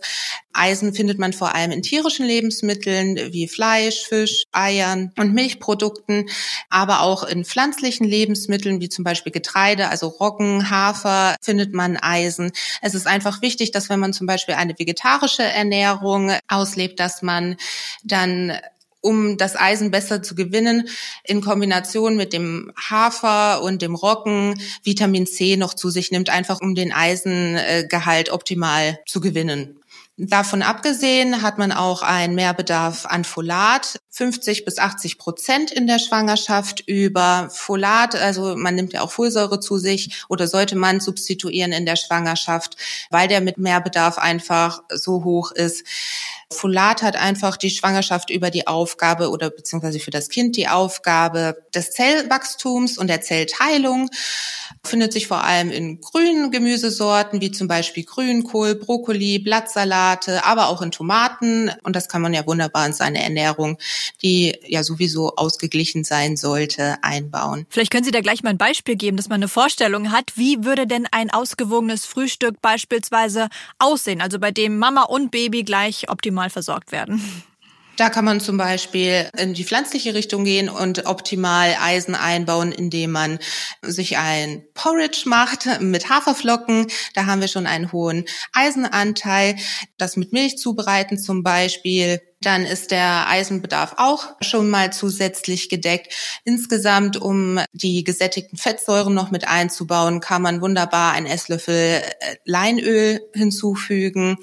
Eisen 0.57 0.93
findet 0.93 1.19
man 1.19 1.33
vor 1.33 1.55
allem 1.55 1.71
in 1.71 1.81
tierischen 1.81 2.25
Lebensmitteln 2.25 3.17
wie 3.31 3.47
Fleisch, 3.47 4.05
Fisch, 4.07 4.43
Eiern 4.51 5.11
und 5.17 5.33
Milchprodukten, 5.33 6.29
aber 6.69 7.01
auch 7.01 7.23
in 7.23 7.45
pflanzlichen 7.45 8.07
Lebensmitteln 8.07 8.81
wie 8.81 8.89
zum 8.89 9.03
Beispiel 9.03 9.31
Getreide, 9.31 9.89
also 9.89 10.07
Roggen, 10.07 10.69
Hafer 10.69 11.35
findet 11.41 11.73
man 11.73 11.97
Eisen. 11.97 12.51
Es 12.81 12.95
ist 12.95 13.07
einfach 13.07 13.41
wichtig, 13.41 13.71
dass 13.71 13.89
wenn 13.89 13.99
man 13.99 14.13
zum 14.13 14.27
Beispiel 14.27 14.55
eine 14.55 14.77
vegetarische 14.77 15.43
Ernährung 15.43 16.31
auslebt, 16.47 16.99
dass 16.99 17.21
man 17.21 17.57
dann 18.03 18.53
um 19.01 19.37
das 19.37 19.55
Eisen 19.55 19.91
besser 19.91 20.21
zu 20.21 20.35
gewinnen, 20.35 20.89
in 21.23 21.41
Kombination 21.41 22.17
mit 22.17 22.33
dem 22.33 22.73
Hafer 22.75 23.61
und 23.61 23.81
dem 23.81 23.95
Roggen 23.95 24.59
Vitamin 24.83 25.27
C 25.27 25.55
noch 25.55 25.73
zu 25.73 25.89
sich 25.89 26.11
nimmt, 26.11 26.29
einfach 26.29 26.59
um 26.61 26.75
den 26.75 26.91
Eisengehalt 26.91 28.31
optimal 28.31 28.99
zu 29.05 29.21
gewinnen. 29.21 29.79
Davon 30.19 30.63
abgesehen 30.63 31.43
hat 31.43 31.59
man 31.59 31.71
auch 31.71 32.01
einen 32.01 32.33
Mehrbedarf 32.33 33.05
an 33.05 33.23
Folat, 33.23 33.99
50 34.09 34.65
bis 34.65 34.79
80 34.79 35.19
Prozent 35.19 35.71
in 35.71 35.85
der 35.85 35.99
Schwangerschaft 35.99 36.81
über 36.87 37.49
Folat. 37.51 38.15
Also 38.15 38.55
man 38.55 38.73
nimmt 38.73 38.93
ja 38.93 39.01
auch 39.01 39.11
Folsäure 39.11 39.59
zu 39.59 39.77
sich 39.77 40.25
oder 40.27 40.47
sollte 40.47 40.75
man 40.75 41.01
substituieren 41.01 41.71
in 41.71 41.85
der 41.85 41.97
Schwangerschaft, 41.97 42.77
weil 43.11 43.27
der 43.27 43.41
mit 43.41 43.59
Mehrbedarf 43.59 44.17
einfach 44.17 44.81
so 44.89 45.23
hoch 45.23 45.51
ist. 45.51 45.85
Folat 46.49 47.03
hat 47.03 47.15
einfach 47.15 47.55
die 47.55 47.69
Schwangerschaft 47.69 48.31
über 48.31 48.49
die 48.49 48.65
Aufgabe 48.65 49.29
oder 49.29 49.51
beziehungsweise 49.51 49.99
für 49.99 50.11
das 50.11 50.29
Kind 50.29 50.55
die 50.55 50.67
Aufgabe 50.67 51.57
des 51.75 51.91
Zellwachstums 51.91 52.97
und 52.97 53.07
der 53.07 53.21
Zellteilung. 53.21 54.09
Findet 54.83 55.13
sich 55.13 55.27
vor 55.27 55.43
allem 55.43 55.71
in 55.71 56.01
grünen 56.01 56.51
Gemüsesorten 56.51 57.41
wie 57.41 57.51
zum 57.51 57.67
Beispiel 57.67 58.03
Grünkohl, 58.03 58.75
Brokkoli, 58.75 59.39
Blattsalate, 59.39 60.45
aber 60.45 60.69
auch 60.69 60.81
in 60.81 60.91
Tomaten. 60.91 61.71
Und 61.83 61.95
das 61.95 62.09
kann 62.09 62.21
man 62.21 62.33
ja 62.33 62.45
wunderbar 62.45 62.85
in 62.85 62.93
seine 62.93 63.21
Ernährung, 63.21 63.77
die 64.21 64.55
ja 64.65 64.83
sowieso 64.83 65.35
ausgeglichen 65.35 66.03
sein 66.03 66.37
sollte, 66.37 66.97
einbauen. 67.01 67.65
Vielleicht 67.69 67.91
können 67.91 68.03
Sie 68.03 68.11
da 68.11 68.21
gleich 68.21 68.43
mal 68.43 68.51
ein 68.51 68.57
Beispiel 68.57 68.95
geben, 68.95 69.17
dass 69.17 69.29
man 69.29 69.39
eine 69.39 69.47
Vorstellung 69.47 70.11
hat, 70.11 70.33
wie 70.35 70.63
würde 70.63 70.87
denn 70.87 71.07
ein 71.11 71.31
ausgewogenes 71.31 72.05
Frühstück 72.05 72.61
beispielsweise 72.61 73.49
aussehen? 73.79 74.21
Also 74.21 74.39
bei 74.39 74.51
dem 74.51 74.77
Mama 74.77 75.03
und 75.03 75.31
Baby 75.31 75.63
gleich 75.63 76.09
optimal 76.09 76.49
versorgt 76.49 76.91
werden. 76.91 77.21
Da 77.97 78.11
kann 78.11 78.25
man 78.25 78.39
zum 78.39 78.57
Beispiel 78.57 79.27
in 79.35 79.55
die 79.55 79.65
pflanzliche 79.65 80.13
Richtung 80.13 80.43
gehen 80.43 80.69
und 80.69 81.07
optimal 81.07 81.75
Eisen 81.81 82.13
einbauen, 82.13 82.71
indem 82.71 83.11
man 83.11 83.39
sich 83.81 84.17
ein 84.17 84.63
Porridge 84.75 85.23
macht 85.25 85.81
mit 85.81 86.07
Haferflocken. 86.07 86.87
Da 87.15 87.25
haben 87.25 87.41
wir 87.41 87.47
schon 87.47 87.65
einen 87.65 87.91
hohen 87.91 88.25
Eisenanteil. 88.53 89.55
Das 89.97 90.15
mit 90.15 90.31
Milch 90.31 90.59
zubereiten 90.59 91.17
zum 91.17 91.41
Beispiel. 91.41 92.21
Dann 92.39 92.67
ist 92.67 92.91
der 92.91 93.27
Eisenbedarf 93.29 93.95
auch 93.97 94.27
schon 94.41 94.69
mal 94.69 94.93
zusätzlich 94.93 95.67
gedeckt. 95.67 96.13
Insgesamt, 96.45 97.17
um 97.17 97.59
die 97.73 98.03
gesättigten 98.03 98.59
Fettsäuren 98.59 99.15
noch 99.15 99.31
mit 99.31 99.47
einzubauen, 99.47 100.19
kann 100.19 100.43
man 100.43 100.61
wunderbar 100.61 101.13
einen 101.13 101.25
Esslöffel 101.25 102.03
Leinöl 102.45 103.21
hinzufügen. 103.33 104.37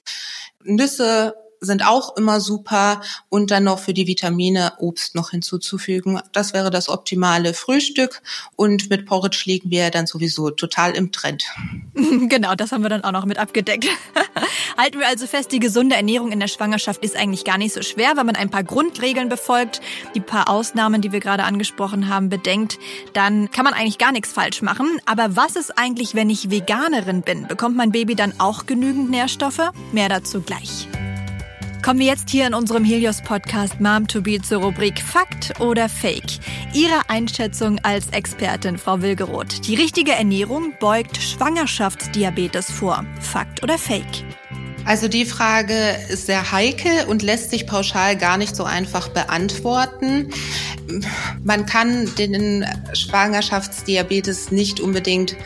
Nüsse 0.65 1.35
sind 1.65 1.87
auch 1.87 2.17
immer 2.17 2.41
super 2.41 3.01
und 3.29 3.51
dann 3.51 3.65
noch 3.65 3.79
für 3.79 3.95
die 3.95 4.07
Vitamine 4.07 4.75
Obst 4.79 5.15
noch 5.15 5.31
hinzuzufügen. 5.31 6.21
Das 6.33 6.53
wäre 6.53 6.71
das 6.71 6.89
optimale 6.89 7.55
Frühstück 7.55 8.23
und 8.57 8.91
mit 8.91 9.07
Porridge 9.07 9.43
liegen 9.47 9.71
wir 9.71 9.91
dann 9.91 10.07
sowieso 10.07 10.51
total 10.51 10.93
im 10.93 11.13
Trend. 11.13 11.45
Genau, 12.27 12.55
das 12.55 12.73
haben 12.73 12.83
wir 12.83 12.89
dann 12.89 13.05
auch 13.05 13.13
noch 13.13 13.25
mit 13.25 13.39
abgedeckt. 13.39 13.87
Halten 14.79 14.99
wir 14.99 15.07
also 15.07 15.27
fest, 15.27 15.53
die 15.53 15.59
gesunde 15.59 15.97
Ernährung 15.97 16.33
in 16.33 16.41
der 16.41 16.49
Schwangerschaft 16.49 17.05
ist 17.05 17.17
eigentlich 17.17 17.45
gar 17.45 17.59
nicht 17.59 17.75
so 17.75 17.83
schwer, 17.83 18.17
wenn 18.17 18.27
man 18.27 18.37
ein 18.37 18.51
paar 18.51 18.65
Grundregeln 18.65 19.29
befolgt, 19.29 19.81
die 20.15 20.21
paar 20.21 20.49
Ausnahmen, 20.49 21.01
die 21.01 21.13
wir 21.13 21.21
gerade 21.21 21.45
angesprochen 21.45 22.09
haben, 22.09 22.29
bedenkt, 22.29 22.79
dann 23.13 23.51
kann 23.51 23.65
man 23.65 23.75
eigentlich 23.75 23.99
gar 23.99 24.13
nichts 24.13 24.33
falsch 24.33 24.63
machen. 24.63 24.87
Aber 25.07 25.37
was 25.37 25.57
ist 25.57 25.79
eigentlich, 25.79 26.15
wenn 26.15 26.31
ich 26.31 26.51
Veganerin 26.51 27.23
bin? 27.23 27.47
Bekommt 27.47 27.77
mein 27.77 27.93
Baby 27.93 28.15
dann 28.15 28.35
auch 28.39 28.67
genügend 28.67 29.11
Nährstoffe? 29.11 29.71
Mehr 29.93 30.09
dazu 30.09 30.41
gleich. 30.41 30.89
Kommen 31.85 32.01
wir 32.01 32.07
jetzt 32.07 32.31
hier 32.31 32.47
in 32.47 32.55
unserem 32.55 32.83
Helios-Podcast 32.83 33.79
Mom 33.79 34.09
to 34.09 34.23
Be 34.23 34.41
zur 34.41 34.63
Rubrik 34.63 35.03
Fakt 35.03 35.61
oder 35.61 35.91
Fake. 35.91 36.39
Ihre 36.73 37.11
Einschätzung 37.11 37.79
als 37.83 38.09
Expertin, 38.09 38.79
Frau 38.79 39.03
Wilgeroth. 39.03 39.67
Die 39.67 39.75
richtige 39.75 40.13
Ernährung 40.13 40.73
beugt 40.81 41.19
Schwangerschaftsdiabetes 41.19 42.71
vor. 42.71 43.05
Fakt 43.21 43.63
oder 43.63 43.77
Fake? 43.77 44.25
Also 44.87 45.09
die 45.09 45.27
Frage 45.27 45.75
ist 46.09 46.25
sehr 46.25 46.53
heikel 46.53 47.05
und 47.07 47.21
lässt 47.21 47.51
sich 47.51 47.67
pauschal 47.67 48.17
gar 48.17 48.39
nicht 48.39 48.57
so 48.57 48.65
einfach 48.65 49.09
beantworten. 49.09 50.31
Man 51.43 51.67
kann 51.67 52.15
den 52.17 52.65
Schwangerschaftsdiabetes 52.95 54.51
nicht 54.51 54.81
unbedingt 54.81 55.37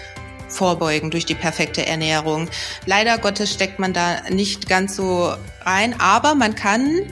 vorbeugen 0.48 1.10
durch 1.10 1.26
die 1.26 1.34
perfekte 1.34 1.86
Ernährung. 1.86 2.48
Leider 2.86 3.18
Gottes 3.18 3.52
steckt 3.52 3.78
man 3.78 3.92
da 3.92 4.22
nicht 4.30 4.68
ganz 4.68 4.96
so 4.96 5.32
rein, 5.62 5.94
aber 5.98 6.34
man 6.34 6.54
kann, 6.54 7.02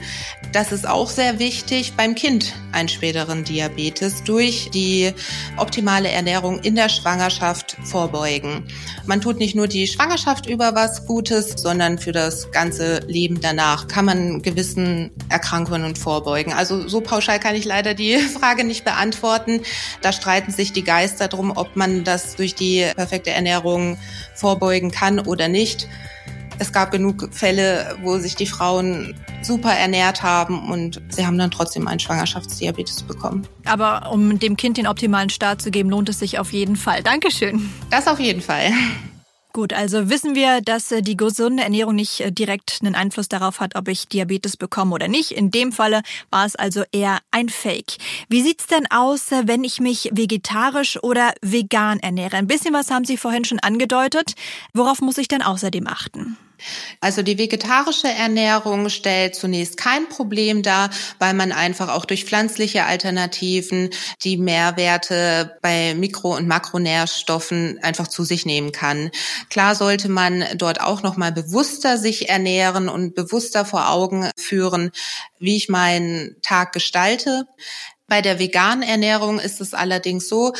das 0.51 0.71
ist 0.71 0.87
auch 0.87 1.09
sehr 1.09 1.39
wichtig, 1.39 1.93
beim 1.97 2.15
Kind 2.15 2.53
einen 2.71 2.89
späteren 2.89 3.43
Diabetes 3.43 4.23
durch 4.23 4.69
die 4.71 5.13
optimale 5.57 6.09
Ernährung 6.09 6.59
in 6.59 6.75
der 6.75 6.89
Schwangerschaft 6.89 7.77
vorbeugen. 7.83 8.67
Man 9.05 9.21
tut 9.21 9.37
nicht 9.37 9.55
nur 9.55 9.67
die 9.67 9.87
Schwangerschaft 9.87 10.47
über 10.47 10.75
was 10.75 11.05
Gutes, 11.05 11.61
sondern 11.61 11.97
für 11.97 12.11
das 12.11 12.51
ganze 12.51 12.99
Leben 13.07 13.41
danach 13.41 13.87
kann 13.87 14.05
man 14.05 14.41
gewissen 14.41 15.11
Erkrankungen 15.29 15.95
vorbeugen. 15.95 16.53
Also 16.53 16.87
so 16.87 17.01
pauschal 17.01 17.39
kann 17.39 17.55
ich 17.55 17.65
leider 17.65 17.93
die 17.93 18.17
Frage 18.39 18.63
nicht 18.63 18.85
beantworten. 18.85 19.61
Da 20.01 20.11
streiten 20.11 20.51
sich 20.51 20.73
die 20.73 20.83
Geister 20.83 21.27
drum, 21.27 21.51
ob 21.55 21.75
man 21.75 22.03
das 22.03 22.35
durch 22.35 22.55
die 22.55 22.85
perfekte 22.95 23.31
Ernährung 23.31 23.97
vorbeugen 24.35 24.91
kann 24.91 25.19
oder 25.19 25.47
nicht 25.47 25.87
es 26.59 26.71
gab 26.71 26.91
genug 26.91 27.29
Fälle, 27.31 27.97
wo 28.01 28.17
sich 28.17 28.35
die 28.35 28.47
Frauen 28.47 29.15
super 29.41 29.71
ernährt 29.71 30.23
haben 30.23 30.69
und 30.71 31.01
sie 31.09 31.25
haben 31.25 31.37
dann 31.37 31.51
trotzdem 31.51 31.87
einen 31.87 31.99
Schwangerschaftsdiabetes 31.99 33.03
bekommen. 33.03 33.47
Aber 33.65 34.11
um 34.11 34.39
dem 34.39 34.57
Kind 34.57 34.77
den 34.77 34.87
optimalen 34.87 35.29
Start 35.29 35.61
zu 35.61 35.71
geben, 35.71 35.89
lohnt 35.89 36.09
es 36.09 36.19
sich 36.19 36.39
auf 36.39 36.51
jeden 36.51 36.75
Fall. 36.75 37.03
Dankeschön. 37.03 37.69
Das 37.89 38.07
auf 38.07 38.19
jeden 38.19 38.41
Fall. 38.41 38.71
Gut, 39.57 39.73
also 39.73 40.07
wissen 40.07 40.35
wir, 40.35 40.61
dass 40.61 40.91
äh, 40.91 41.01
die 41.01 41.17
gesunde 41.17 41.63
Ernährung 41.63 41.95
nicht 41.95 42.19
äh, 42.19 42.31
direkt 42.31 42.77
einen 42.81 42.93
Einfluss 42.93 43.27
darauf 43.27 43.59
hat, 43.59 43.75
ob 43.75 43.87
ich 43.87 44.07
Diabetes 44.07 44.55
bekomme 44.55 44.93
oder 44.93 45.07
nicht. 45.07 45.31
In 45.31 45.49
dem 45.49 45.71
Falle 45.71 46.03
war 46.29 46.45
es 46.45 46.55
also 46.55 46.83
eher 46.91 47.17
ein 47.31 47.49
Fake. 47.49 47.97
Wie 48.29 48.43
sieht's 48.43 48.67
denn 48.67 48.85
aus, 48.91 49.31
äh, 49.31 49.47
wenn 49.47 49.63
ich 49.63 49.79
mich 49.79 50.11
vegetarisch 50.13 51.01
oder 51.01 51.33
vegan 51.41 51.99
ernähre? 52.01 52.37
Ein 52.37 52.45
bisschen 52.45 52.71
was 52.71 52.91
haben 52.91 53.05
Sie 53.05 53.17
vorhin 53.17 53.45
schon 53.45 53.57
angedeutet. 53.57 54.35
Worauf 54.75 55.01
muss 55.01 55.17
ich 55.17 55.27
denn 55.27 55.41
außerdem 55.41 55.87
achten? 55.87 56.37
Also 57.01 57.21
die 57.21 57.37
vegetarische 57.37 58.07
Ernährung 58.07 58.89
stellt 58.89 59.35
zunächst 59.35 59.77
kein 59.77 60.09
Problem 60.09 60.63
dar, 60.63 60.89
weil 61.19 61.33
man 61.33 61.51
einfach 61.51 61.89
auch 61.89 62.05
durch 62.05 62.25
pflanzliche 62.25 62.85
Alternativen 62.85 63.89
die 64.23 64.37
Mehrwerte 64.37 65.57
bei 65.61 65.93
Mikro- 65.95 66.35
und 66.35 66.47
Makronährstoffen 66.47 67.79
einfach 67.81 68.07
zu 68.07 68.23
sich 68.23 68.45
nehmen 68.45 68.71
kann. 68.71 69.11
Klar 69.49 69.75
sollte 69.75 70.09
man 70.09 70.43
dort 70.55 70.81
auch 70.81 71.03
noch 71.03 71.17
mal 71.17 71.31
bewusster 71.31 71.97
sich 71.97 72.29
ernähren 72.29 72.89
und 72.89 73.15
bewusster 73.15 73.65
vor 73.65 73.89
Augen 73.89 74.29
führen, 74.37 74.91
wie 75.39 75.55
ich 75.55 75.69
meinen 75.69 76.35
Tag 76.41 76.73
gestalte. 76.73 77.45
Bei 78.07 78.21
der 78.21 78.39
veganen 78.39 78.87
Ernährung 78.87 79.37
ist 79.37 79.59
es 79.59 79.73
allerdings 79.73 80.29
so, 80.29 80.53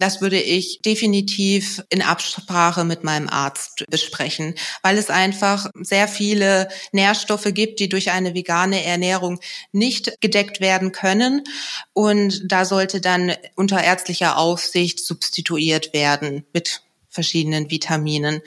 das 0.00 0.20
würde 0.20 0.40
ich 0.40 0.80
definitiv 0.82 1.80
in 1.90 2.02
Absprache 2.02 2.84
mit 2.84 3.04
meinem 3.04 3.28
Arzt 3.28 3.84
besprechen, 3.88 4.56
weil 4.82 4.98
es 4.98 5.08
einfach 5.08 5.70
sehr 5.74 6.08
viele 6.08 6.68
Nährstoffe 6.90 7.48
gibt, 7.54 7.78
die 7.78 7.88
durch 7.88 8.10
eine 8.10 8.34
vegane 8.34 8.82
Ernährung 8.84 9.38
nicht 9.70 10.20
gedeckt 10.20 10.60
werden 10.60 10.90
können. 10.90 11.44
Und 11.92 12.42
da 12.50 12.64
sollte 12.64 13.00
dann 13.00 13.32
unter 13.54 13.82
ärztlicher 13.82 14.36
Aufsicht 14.36 14.98
substituiert 14.98 15.92
werden 15.92 16.46
mit 16.52 16.82
verschiedenen 17.08 17.70
Vitaminen. 17.70 18.42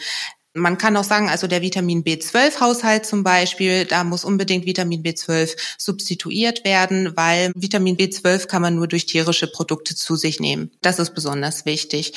Man 0.54 0.78
kann 0.78 0.98
auch 0.98 1.06
sagen, 1.06 1.30
also 1.30 1.48
der 1.48 1.62
Vitamin 1.62 2.04
B12-Haushalt 2.04 3.06
zum 3.06 3.24
Beispiel, 3.24 3.86
da 3.86 4.04
muss 4.04 4.26
unbedingt 4.26 4.66
Vitamin 4.66 5.02
B12 5.02 5.56
substituiert 5.78 6.66
werden, 6.66 7.16
weil 7.16 7.54
Vitamin 7.56 7.96
B12 7.96 8.48
kann 8.48 8.62
man 8.62 8.76
nur 8.76 8.88
durch 8.88 9.06
tierische 9.06 9.48
Produkte 9.48 9.96
zu 9.96 10.18
sich 10.18 10.42
nehmen. 10.42 10.72
Das 10.82 11.00
ist 11.00 11.14
besonders 11.14 11.66
wichtig. 11.66 12.14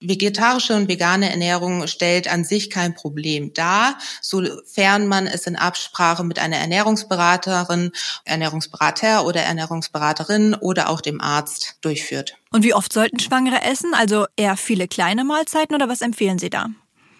Vegetarische 0.00 0.74
und 0.76 0.88
vegane 0.88 1.30
Ernährung 1.30 1.86
stellt 1.86 2.30
an 2.30 2.44
sich 2.44 2.70
kein 2.70 2.94
Problem 2.94 3.54
dar, 3.54 3.98
sofern 4.20 5.08
man 5.08 5.26
es 5.26 5.46
in 5.46 5.56
Absprache 5.56 6.24
mit 6.24 6.38
einer 6.38 6.56
Ernährungsberaterin, 6.56 7.90
Ernährungsberater 8.24 9.24
oder 9.24 9.42
Ernährungsberaterin 9.42 10.54
oder 10.54 10.90
auch 10.90 11.00
dem 11.00 11.20
Arzt 11.20 11.78
durchführt. 11.80 12.36
Und 12.52 12.62
wie 12.62 12.74
oft 12.74 12.92
sollten 12.92 13.18
Schwangere 13.18 13.62
essen? 13.62 13.94
Also 13.94 14.26
eher 14.36 14.56
viele 14.56 14.86
kleine 14.86 15.24
Mahlzeiten 15.24 15.74
oder 15.74 15.88
was 15.88 16.02
empfehlen 16.02 16.38
Sie 16.38 16.50
da? 16.50 16.68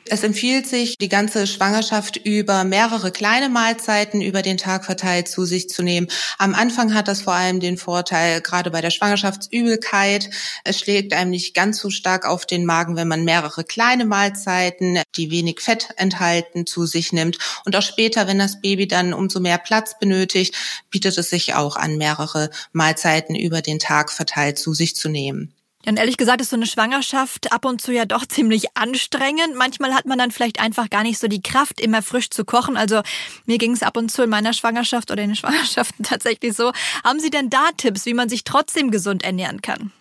Es 0.06 0.22
empfiehlt 0.22 0.66
sich, 0.66 0.98
die 0.98 1.08
ganze 1.08 1.46
Schwangerschaft 1.46 2.18
über 2.18 2.64
mehrere 2.64 3.10
kleine 3.10 3.48
Mahlzeiten 3.48 4.20
über 4.20 4.42
den 4.42 4.58
Tag 4.58 4.84
verteilt 4.84 5.28
zu 5.28 5.46
sich 5.46 5.70
zu 5.70 5.82
nehmen. 5.82 6.08
Am 6.36 6.54
Anfang 6.54 6.92
hat 6.92 7.08
das 7.08 7.22
vor 7.22 7.32
allem 7.32 7.58
den 7.58 7.78
Vorteil, 7.78 8.42
gerade 8.42 8.70
bei 8.70 8.82
der 8.82 8.90
Schwangerschaftsübelkeit, 8.90 10.28
es 10.62 10.78
schlägt 10.78 11.14
einem 11.14 11.30
nicht 11.30 11.54
ganz 11.54 11.78
so 11.78 11.88
stark 11.88 12.26
auf 12.26 12.44
den 12.44 12.66
Magen, 12.66 12.96
wenn 12.96 13.08
man 13.08 13.24
mehrere 13.24 13.64
kleine 13.64 14.04
Mahlzeiten, 14.04 15.00
die 15.16 15.30
wenig 15.30 15.60
Fett 15.60 15.88
enthalten, 15.96 16.66
zu 16.66 16.84
sich 16.84 17.14
nimmt. 17.14 17.38
Und 17.64 17.74
auch 17.74 17.82
später, 17.82 18.26
wenn 18.26 18.38
das 18.38 18.60
Baby 18.60 18.86
dann 18.86 19.14
umso 19.14 19.40
mehr 19.40 19.58
Platz 19.58 19.98
benötigt, 19.98 20.54
bietet 20.90 21.16
es 21.16 21.30
sich 21.30 21.54
auch 21.54 21.76
an, 21.76 21.96
mehrere 21.96 22.50
Mahlzeiten 22.72 23.34
über 23.34 23.62
den 23.62 23.78
Tag 23.78 24.12
verteilt 24.12 24.58
zu 24.58 24.74
sich 24.74 24.96
zu 24.96 25.08
nehmen. 25.08 25.53
Ja, 25.84 25.90
und 25.90 25.98
ehrlich 25.98 26.16
gesagt 26.16 26.40
ist 26.40 26.50
so 26.50 26.56
eine 26.56 26.66
Schwangerschaft 26.66 27.52
ab 27.52 27.64
und 27.64 27.80
zu 27.80 27.92
ja 27.92 28.04
doch 28.04 28.26
ziemlich 28.28 28.76
anstrengend. 28.76 29.54
Manchmal 29.56 29.94
hat 29.94 30.06
man 30.06 30.18
dann 30.18 30.30
vielleicht 30.30 30.60
einfach 30.60 30.90
gar 30.90 31.02
nicht 31.02 31.18
so 31.18 31.28
die 31.28 31.42
Kraft, 31.42 31.80
immer 31.80 32.02
frisch 32.02 32.30
zu 32.30 32.44
kochen. 32.44 32.76
Also 32.76 33.02
mir 33.46 33.58
ging 33.58 33.72
es 33.72 33.82
ab 33.82 33.96
und 33.96 34.10
zu 34.10 34.22
in 34.22 34.30
meiner 34.30 34.52
Schwangerschaft 34.52 35.10
oder 35.10 35.22
in 35.22 35.30
den 35.30 35.36
Schwangerschaften 35.44 36.04
tatsächlich 36.04 36.54
so. 36.54 36.72
Haben 37.04 37.20
Sie 37.20 37.30
denn 37.30 37.50
da 37.50 37.70
Tipps, 37.76 38.06
wie 38.06 38.14
man 38.14 38.28
sich 38.28 38.44
trotzdem 38.44 38.90
gesund 38.90 39.24
ernähren 39.24 39.62
kann? 39.62 39.92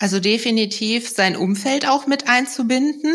Also 0.00 0.18
definitiv 0.18 1.10
sein 1.10 1.36
Umfeld 1.36 1.86
auch 1.86 2.06
mit 2.06 2.26
einzubinden. 2.26 3.14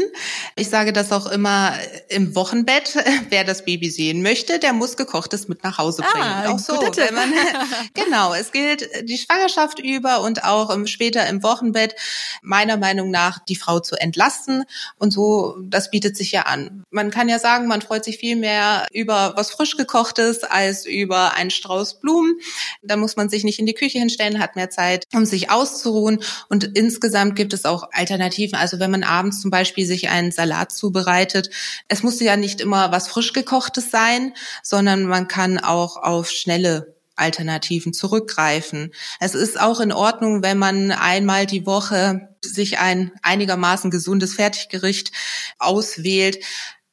Ich 0.56 0.70
sage 0.70 0.94
das 0.94 1.12
auch 1.12 1.26
immer 1.26 1.74
im 2.10 2.36
Wochenbett. 2.36 2.96
Wer 3.30 3.44
das 3.44 3.66
Baby 3.66 3.90
sehen 3.90 4.22
möchte, 4.22 4.60
der 4.60 4.72
muss 4.72 4.96
gekochtes 4.96 5.48
mit 5.48 5.64
nach 5.64 5.80
Hause 5.80 6.04
bringen. 6.04 6.24
Ah, 6.24 6.52
auch 6.52 6.60
so, 6.60 6.74
wenn 6.74 7.16
man, 7.16 7.34
genau, 7.96 8.36
es 8.36 8.52
gilt 8.52 8.88
die 9.02 9.18
Schwangerschaft 9.18 9.80
über 9.80 10.22
und 10.22 10.44
auch 10.44 10.70
im, 10.70 10.86
später 10.86 11.26
im 11.28 11.42
Wochenbett 11.42 11.96
meiner 12.44 12.78
Meinung 12.78 13.10
nach 13.10 13.40
die 13.40 13.56
Frau 13.56 13.80
zu 13.80 13.96
entlasten 13.96 14.64
und 15.00 15.12
so 15.12 15.56
das 15.60 15.90
bietet 15.90 16.16
sich 16.16 16.32
ja 16.32 16.44
an. 16.44 16.84
Man 16.92 17.10
kann 17.10 17.30
ja 17.30 17.40
sagen, 17.40 17.68
man 17.68 17.82
freut 17.82 18.06
sich 18.06 18.20
viel 18.20 18.36
mehr 18.36 18.86
über 18.94 19.34
was 19.36 19.50
frisch 19.50 19.76
gekochtes 19.76 20.44
als 20.44 20.86
über 20.86 21.34
einen 21.34 21.50
Strauß 21.50 22.00
Blumen. 22.00 22.38
Da 22.84 22.96
muss 22.96 23.16
man 23.16 23.28
sich 23.28 23.44
nicht 23.44 23.58
in 23.58 23.66
die 23.66 23.74
Küche 23.74 23.98
hinstellen, 23.98 24.40
hat 24.40 24.56
mehr 24.56 24.70
Zeit, 24.70 25.06
um 25.14 25.26
sich 25.26 25.50
auszuruhen 25.50 26.20
und 26.48 26.75
insgesamt 26.76 27.36
gibt 27.36 27.54
es 27.54 27.66
auch 27.66 27.90
Alternativen. 27.92 28.58
Also 28.58 28.80
wenn 28.80 28.92
man 28.92 29.04
abends 29.04 29.42
zum 29.42 29.52
Beispiel 29.52 29.86
sich 29.86 30.10
einen 30.10 30.32
Salat 30.32 30.72
zubereitet, 30.72 31.50
es 31.88 32.04
muss 32.04 32.20
ja 32.20 32.38
nicht 32.38 32.62
immer 32.62 32.92
was 32.92 33.08
frisch 33.08 33.34
gekochtes 33.34 33.92
sein, 33.92 34.34
sondern 34.64 35.06
man 35.06 35.28
kann 35.28 35.58
auch 35.58 35.98
auf 35.98 36.30
schnelle 36.30 36.96
Alternativen 37.16 37.94
zurückgreifen. 37.94 38.94
Es 39.20 39.36
ist 39.36 39.60
auch 39.60 39.80
in 39.80 39.94
Ordnung, 39.94 40.44
wenn 40.44 40.58
man 40.58 40.92
einmal 40.92 41.46
die 41.46 41.66
Woche 41.66 42.30
sich 42.42 42.78
ein 42.80 43.12
einigermaßen 43.22 43.90
gesundes 43.90 44.36
Fertiggericht 44.36 45.12
auswählt. 45.58 46.44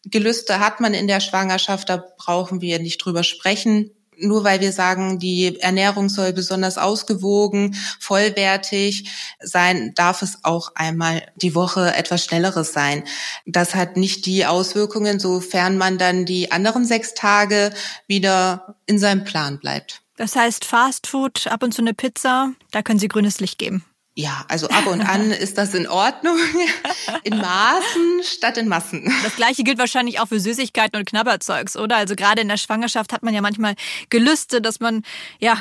Gelüste 0.04 0.60
hat 0.60 0.80
man 0.80 0.94
in 0.94 1.08
der 1.08 1.20
Schwangerschaft, 1.20 1.88
da 1.88 2.04
brauchen 2.16 2.60
wir 2.60 2.78
nicht 2.78 2.98
drüber 2.98 3.24
sprechen 3.24 3.90
nur 4.22 4.44
weil 4.44 4.60
wir 4.60 4.72
sagen, 4.72 5.18
die 5.18 5.60
Ernährung 5.60 6.08
soll 6.08 6.32
besonders 6.32 6.78
ausgewogen, 6.78 7.74
vollwertig 8.00 9.10
sein, 9.40 9.92
darf 9.94 10.22
es 10.22 10.38
auch 10.42 10.72
einmal 10.74 11.22
die 11.36 11.54
Woche 11.54 11.94
etwas 11.94 12.24
Schnelleres 12.24 12.72
sein. 12.72 13.04
Das 13.46 13.74
hat 13.74 13.96
nicht 13.96 14.26
die 14.26 14.46
Auswirkungen, 14.46 15.20
sofern 15.20 15.76
man 15.76 15.98
dann 15.98 16.24
die 16.24 16.50
anderen 16.52 16.84
sechs 16.84 17.14
Tage 17.14 17.72
wieder 18.06 18.76
in 18.86 18.98
seinem 18.98 19.24
Plan 19.24 19.58
bleibt. 19.58 20.02
Das 20.16 20.36
heißt, 20.36 20.64
Fast 20.64 21.06
Food, 21.06 21.46
ab 21.46 21.62
und 21.62 21.72
zu 21.72 21.82
eine 21.82 21.94
Pizza, 21.94 22.52
da 22.70 22.82
können 22.82 22.98
Sie 22.98 23.08
grünes 23.08 23.40
Licht 23.40 23.58
geben. 23.58 23.84
Ja, 24.14 24.44
also 24.48 24.68
ab 24.68 24.86
und 24.86 25.00
an 25.00 25.30
ist 25.30 25.56
das 25.56 25.72
in 25.74 25.88
Ordnung. 25.88 26.36
In 27.24 27.38
Maßen 27.38 28.22
statt 28.24 28.56
in 28.56 28.68
Massen. 28.68 29.12
Das 29.22 29.36
gleiche 29.36 29.62
gilt 29.62 29.78
wahrscheinlich 29.78 30.18
auch 30.20 30.28
für 30.28 30.40
Süßigkeiten 30.40 30.98
und 30.98 31.04
Knabberzeugs, 31.06 31.76
oder? 31.76 31.96
Also 31.96 32.16
gerade 32.16 32.42
in 32.42 32.48
der 32.48 32.56
Schwangerschaft 32.56 33.12
hat 33.12 33.22
man 33.22 33.32
ja 33.32 33.40
manchmal 33.40 33.74
Gelüste, 34.10 34.60
dass 34.60 34.80
man 34.80 35.02
ja 35.38 35.56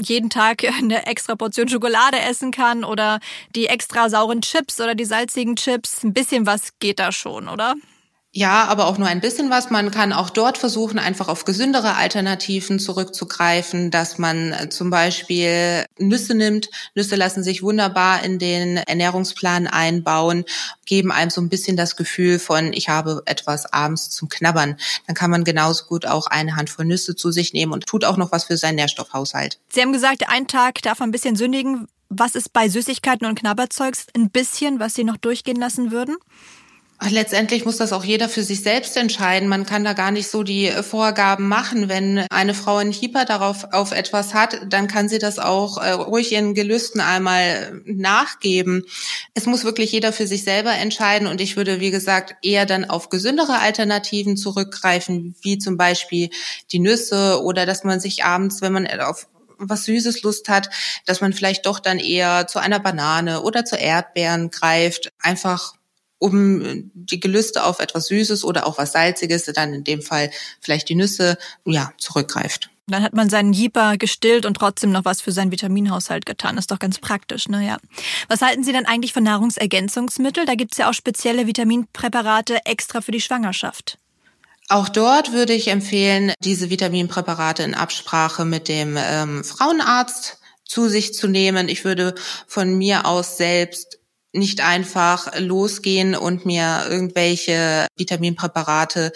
jeden 0.00 0.30
Tag 0.30 0.64
eine 0.64 1.06
extra 1.06 1.36
Portion 1.36 1.68
Schokolade 1.68 2.18
essen 2.18 2.50
kann 2.50 2.84
oder 2.84 3.20
die 3.54 3.66
extra 3.66 4.08
sauren 4.10 4.42
Chips 4.42 4.80
oder 4.80 4.94
die 4.94 5.04
salzigen 5.04 5.56
Chips. 5.56 6.02
Ein 6.02 6.14
bisschen 6.14 6.46
was 6.46 6.70
geht 6.80 6.98
da 6.98 7.12
schon, 7.12 7.48
oder? 7.48 7.74
Ja, 8.36 8.64
aber 8.64 8.86
auch 8.86 8.98
nur 8.98 9.06
ein 9.06 9.20
bisschen 9.20 9.48
was. 9.48 9.70
Man 9.70 9.92
kann 9.92 10.12
auch 10.12 10.28
dort 10.28 10.58
versuchen, 10.58 10.98
einfach 10.98 11.28
auf 11.28 11.44
gesündere 11.44 11.94
Alternativen 11.94 12.80
zurückzugreifen, 12.80 13.92
dass 13.92 14.18
man 14.18 14.52
äh, 14.52 14.68
zum 14.68 14.90
Beispiel 14.90 15.84
Nüsse 16.00 16.34
nimmt. 16.34 16.68
Nüsse 16.96 17.14
lassen 17.14 17.44
sich 17.44 17.62
wunderbar 17.62 18.24
in 18.24 18.40
den 18.40 18.78
Ernährungsplan 18.78 19.68
einbauen, 19.68 20.44
geben 20.84 21.12
einem 21.12 21.30
so 21.30 21.40
ein 21.40 21.48
bisschen 21.48 21.76
das 21.76 21.94
Gefühl 21.94 22.40
von, 22.40 22.72
ich 22.72 22.88
habe 22.88 23.22
etwas 23.26 23.72
abends 23.72 24.10
zum 24.10 24.28
Knabbern. 24.28 24.78
Dann 25.06 25.14
kann 25.14 25.30
man 25.30 25.44
genauso 25.44 25.84
gut 25.84 26.04
auch 26.04 26.26
eine 26.26 26.56
Handvoll 26.56 26.86
Nüsse 26.86 27.14
zu 27.14 27.30
sich 27.30 27.52
nehmen 27.52 27.72
und 27.72 27.86
tut 27.86 28.04
auch 28.04 28.16
noch 28.16 28.32
was 28.32 28.42
für 28.42 28.56
seinen 28.56 28.76
Nährstoffhaushalt. 28.76 29.60
Sie 29.68 29.80
haben 29.80 29.92
gesagt, 29.92 30.28
ein 30.28 30.48
Tag 30.48 30.82
darf 30.82 30.98
man 30.98 31.10
ein 31.10 31.12
bisschen 31.12 31.36
sündigen. 31.36 31.86
Was 32.08 32.34
ist 32.34 32.52
bei 32.52 32.68
Süßigkeiten 32.68 33.28
und 33.28 33.38
Knabberzeugs 33.38 34.06
ein 34.16 34.30
bisschen, 34.30 34.80
was 34.80 34.94
Sie 34.94 35.04
noch 35.04 35.18
durchgehen 35.18 35.56
lassen 35.56 35.92
würden? 35.92 36.16
Letztendlich 37.10 37.64
muss 37.64 37.76
das 37.76 37.92
auch 37.92 38.04
jeder 38.04 38.28
für 38.28 38.42
sich 38.42 38.62
selbst 38.62 38.96
entscheiden. 38.96 39.48
Man 39.48 39.66
kann 39.66 39.84
da 39.84 39.92
gar 39.92 40.10
nicht 40.10 40.28
so 40.28 40.42
die 40.42 40.70
Vorgaben 40.70 41.48
machen. 41.48 41.88
Wenn 41.88 42.24
eine 42.30 42.54
Frau 42.54 42.76
einen 42.76 42.92
Hieper 42.92 43.24
darauf 43.24 43.72
auf 43.72 43.92
etwas 43.92 44.32
hat, 44.32 44.60
dann 44.68 44.88
kann 44.88 45.08
sie 45.08 45.18
das 45.18 45.38
auch 45.38 45.78
äh, 45.78 45.90
ruhig 45.90 46.32
ihren 46.32 46.54
Gelüsten 46.54 47.00
einmal 47.00 47.82
nachgeben. 47.84 48.84
Es 49.34 49.46
muss 49.46 49.64
wirklich 49.64 49.92
jeder 49.92 50.12
für 50.12 50.26
sich 50.26 50.44
selber 50.44 50.72
entscheiden 50.72 51.26
und 51.26 51.40
ich 51.40 51.56
würde, 51.56 51.80
wie 51.80 51.90
gesagt, 51.90 52.36
eher 52.42 52.64
dann 52.64 52.84
auf 52.84 53.10
gesündere 53.10 53.58
Alternativen 53.58 54.36
zurückgreifen, 54.36 55.34
wie 55.42 55.58
zum 55.58 55.76
Beispiel 55.76 56.30
die 56.72 56.78
Nüsse 56.78 57.42
oder 57.42 57.66
dass 57.66 57.84
man 57.84 58.00
sich 58.00 58.24
abends, 58.24 58.62
wenn 58.62 58.72
man 58.72 58.86
auf 59.00 59.26
was 59.58 59.84
Süßes 59.84 60.22
Lust 60.22 60.48
hat, 60.48 60.70
dass 61.06 61.20
man 61.20 61.32
vielleicht 61.32 61.66
doch 61.66 61.78
dann 61.78 61.98
eher 61.98 62.46
zu 62.46 62.58
einer 62.58 62.80
Banane 62.80 63.42
oder 63.42 63.64
zu 63.64 63.76
Erdbeeren 63.76 64.50
greift. 64.50 65.12
Einfach 65.20 65.74
um 66.24 66.90
die 66.94 67.20
Gelüste 67.20 67.64
auf 67.64 67.80
etwas 67.80 68.06
Süßes 68.06 68.44
oder 68.44 68.66
auch 68.66 68.78
was 68.78 68.92
Salziges, 68.92 69.44
dann 69.44 69.74
in 69.74 69.84
dem 69.84 70.00
Fall 70.00 70.30
vielleicht 70.60 70.88
die 70.88 70.94
Nüsse, 70.94 71.36
ja, 71.66 71.92
zurückgreift. 71.98 72.70
Dann 72.86 73.02
hat 73.02 73.14
man 73.14 73.30
seinen 73.30 73.52
Jeeper 73.52 73.96
gestillt 73.96 74.44
und 74.44 74.54
trotzdem 74.54 74.90
noch 74.90 75.04
was 75.04 75.22
für 75.22 75.32
seinen 75.32 75.50
Vitaminhaushalt 75.50 76.26
getan. 76.26 76.58
Ist 76.58 76.70
doch 76.70 76.78
ganz 76.78 76.98
praktisch, 76.98 77.48
ne? 77.48 77.66
Ja. 77.66 77.78
Was 78.28 78.42
halten 78.42 78.64
Sie 78.64 78.72
denn 78.72 78.84
eigentlich 78.84 79.12
von 79.12 79.22
Nahrungsergänzungsmitteln? 79.22 80.46
Da 80.46 80.54
gibt's 80.54 80.76
ja 80.76 80.90
auch 80.90 80.94
spezielle 80.94 81.46
Vitaminpräparate 81.46 82.66
extra 82.66 83.00
für 83.00 83.12
die 83.12 83.22
Schwangerschaft. 83.22 83.98
Auch 84.68 84.88
dort 84.88 85.32
würde 85.32 85.52
ich 85.52 85.68
empfehlen, 85.68 86.32
diese 86.40 86.70
Vitaminpräparate 86.70 87.62
in 87.62 87.74
Absprache 87.74 88.44
mit 88.44 88.68
dem 88.68 88.98
ähm, 88.98 89.44
Frauenarzt 89.44 90.38
zu 90.64 90.88
sich 90.88 91.14
zu 91.14 91.28
nehmen. 91.28 91.68
Ich 91.68 91.84
würde 91.84 92.14
von 92.46 92.76
mir 92.76 93.06
aus 93.06 93.36
selbst 93.36 93.98
nicht 94.34 94.60
einfach 94.60 95.38
losgehen 95.38 96.16
und 96.16 96.44
mir 96.44 96.86
irgendwelche 96.88 97.86
Vitaminpräparate 97.96 99.12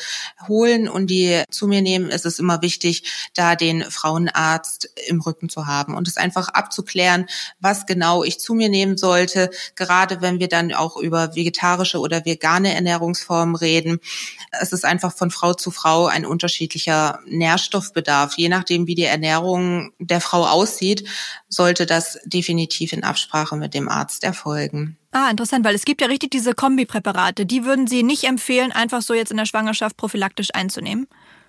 holen 0.46 0.88
und 0.88 1.08
die 1.08 1.42
zu 1.50 1.66
mir 1.66 1.82
nehmen. 1.82 2.08
Es 2.10 2.24
ist 2.24 2.38
immer 2.38 2.62
wichtig, 2.62 3.30
da 3.34 3.56
den 3.56 3.82
Frauenarzt 3.82 4.90
im 5.08 5.20
Rücken 5.20 5.48
zu 5.48 5.66
haben 5.66 5.94
und 5.94 6.06
es 6.06 6.16
einfach 6.16 6.48
abzuklären, 6.50 7.26
was 7.58 7.86
genau 7.86 8.22
ich 8.22 8.38
zu 8.38 8.54
mir 8.54 8.68
nehmen 8.68 8.96
sollte. 8.96 9.50
Gerade 9.74 10.22
wenn 10.22 10.38
wir 10.38 10.48
dann 10.48 10.72
auch 10.72 10.96
über 10.96 11.34
vegetarische 11.34 11.98
oder 11.98 12.24
vegane 12.24 12.74
Ernährungsformen 12.74 13.56
reden. 13.56 13.98
Es 14.60 14.72
ist 14.72 14.84
einfach 14.84 15.12
von 15.12 15.32
Frau 15.32 15.52
zu 15.52 15.72
Frau 15.72 16.06
ein 16.06 16.26
unterschiedlicher 16.26 17.18
Nährstoffbedarf. 17.26 18.34
Je 18.36 18.48
nachdem, 18.48 18.86
wie 18.86 18.94
die 18.94 19.04
Ernährung 19.04 19.92
der 19.98 20.20
Frau 20.20 20.46
aussieht, 20.46 21.08
sollte 21.48 21.86
das 21.86 22.18
definitiv 22.24 22.92
in 22.92 23.04
Absprache 23.04 23.56
mit 23.56 23.74
dem 23.74 23.88
Arzt 23.88 24.24
erfolgen. 24.24 24.96
Ah, 25.12 25.30
interessant, 25.30 25.64
weil 25.64 25.74
es 25.74 25.84
gibt 25.84 26.00
ja 26.00 26.06
richtig 26.06 26.30
diese 26.30 26.54
Kombipräparate. 26.54 27.46
Die 27.46 27.64
würden 27.64 27.86
Sie 27.86 28.02
nicht 28.02 28.24
empfehlen, 28.24 28.72
einfach 28.72 29.02
so 29.02 29.14
jetzt 29.14 29.30
in 29.30 29.38
der 29.38 29.46
Schwangerschaft 29.46 29.96
prophylaktisch 29.96 30.48
einzunehmen? 30.54 31.08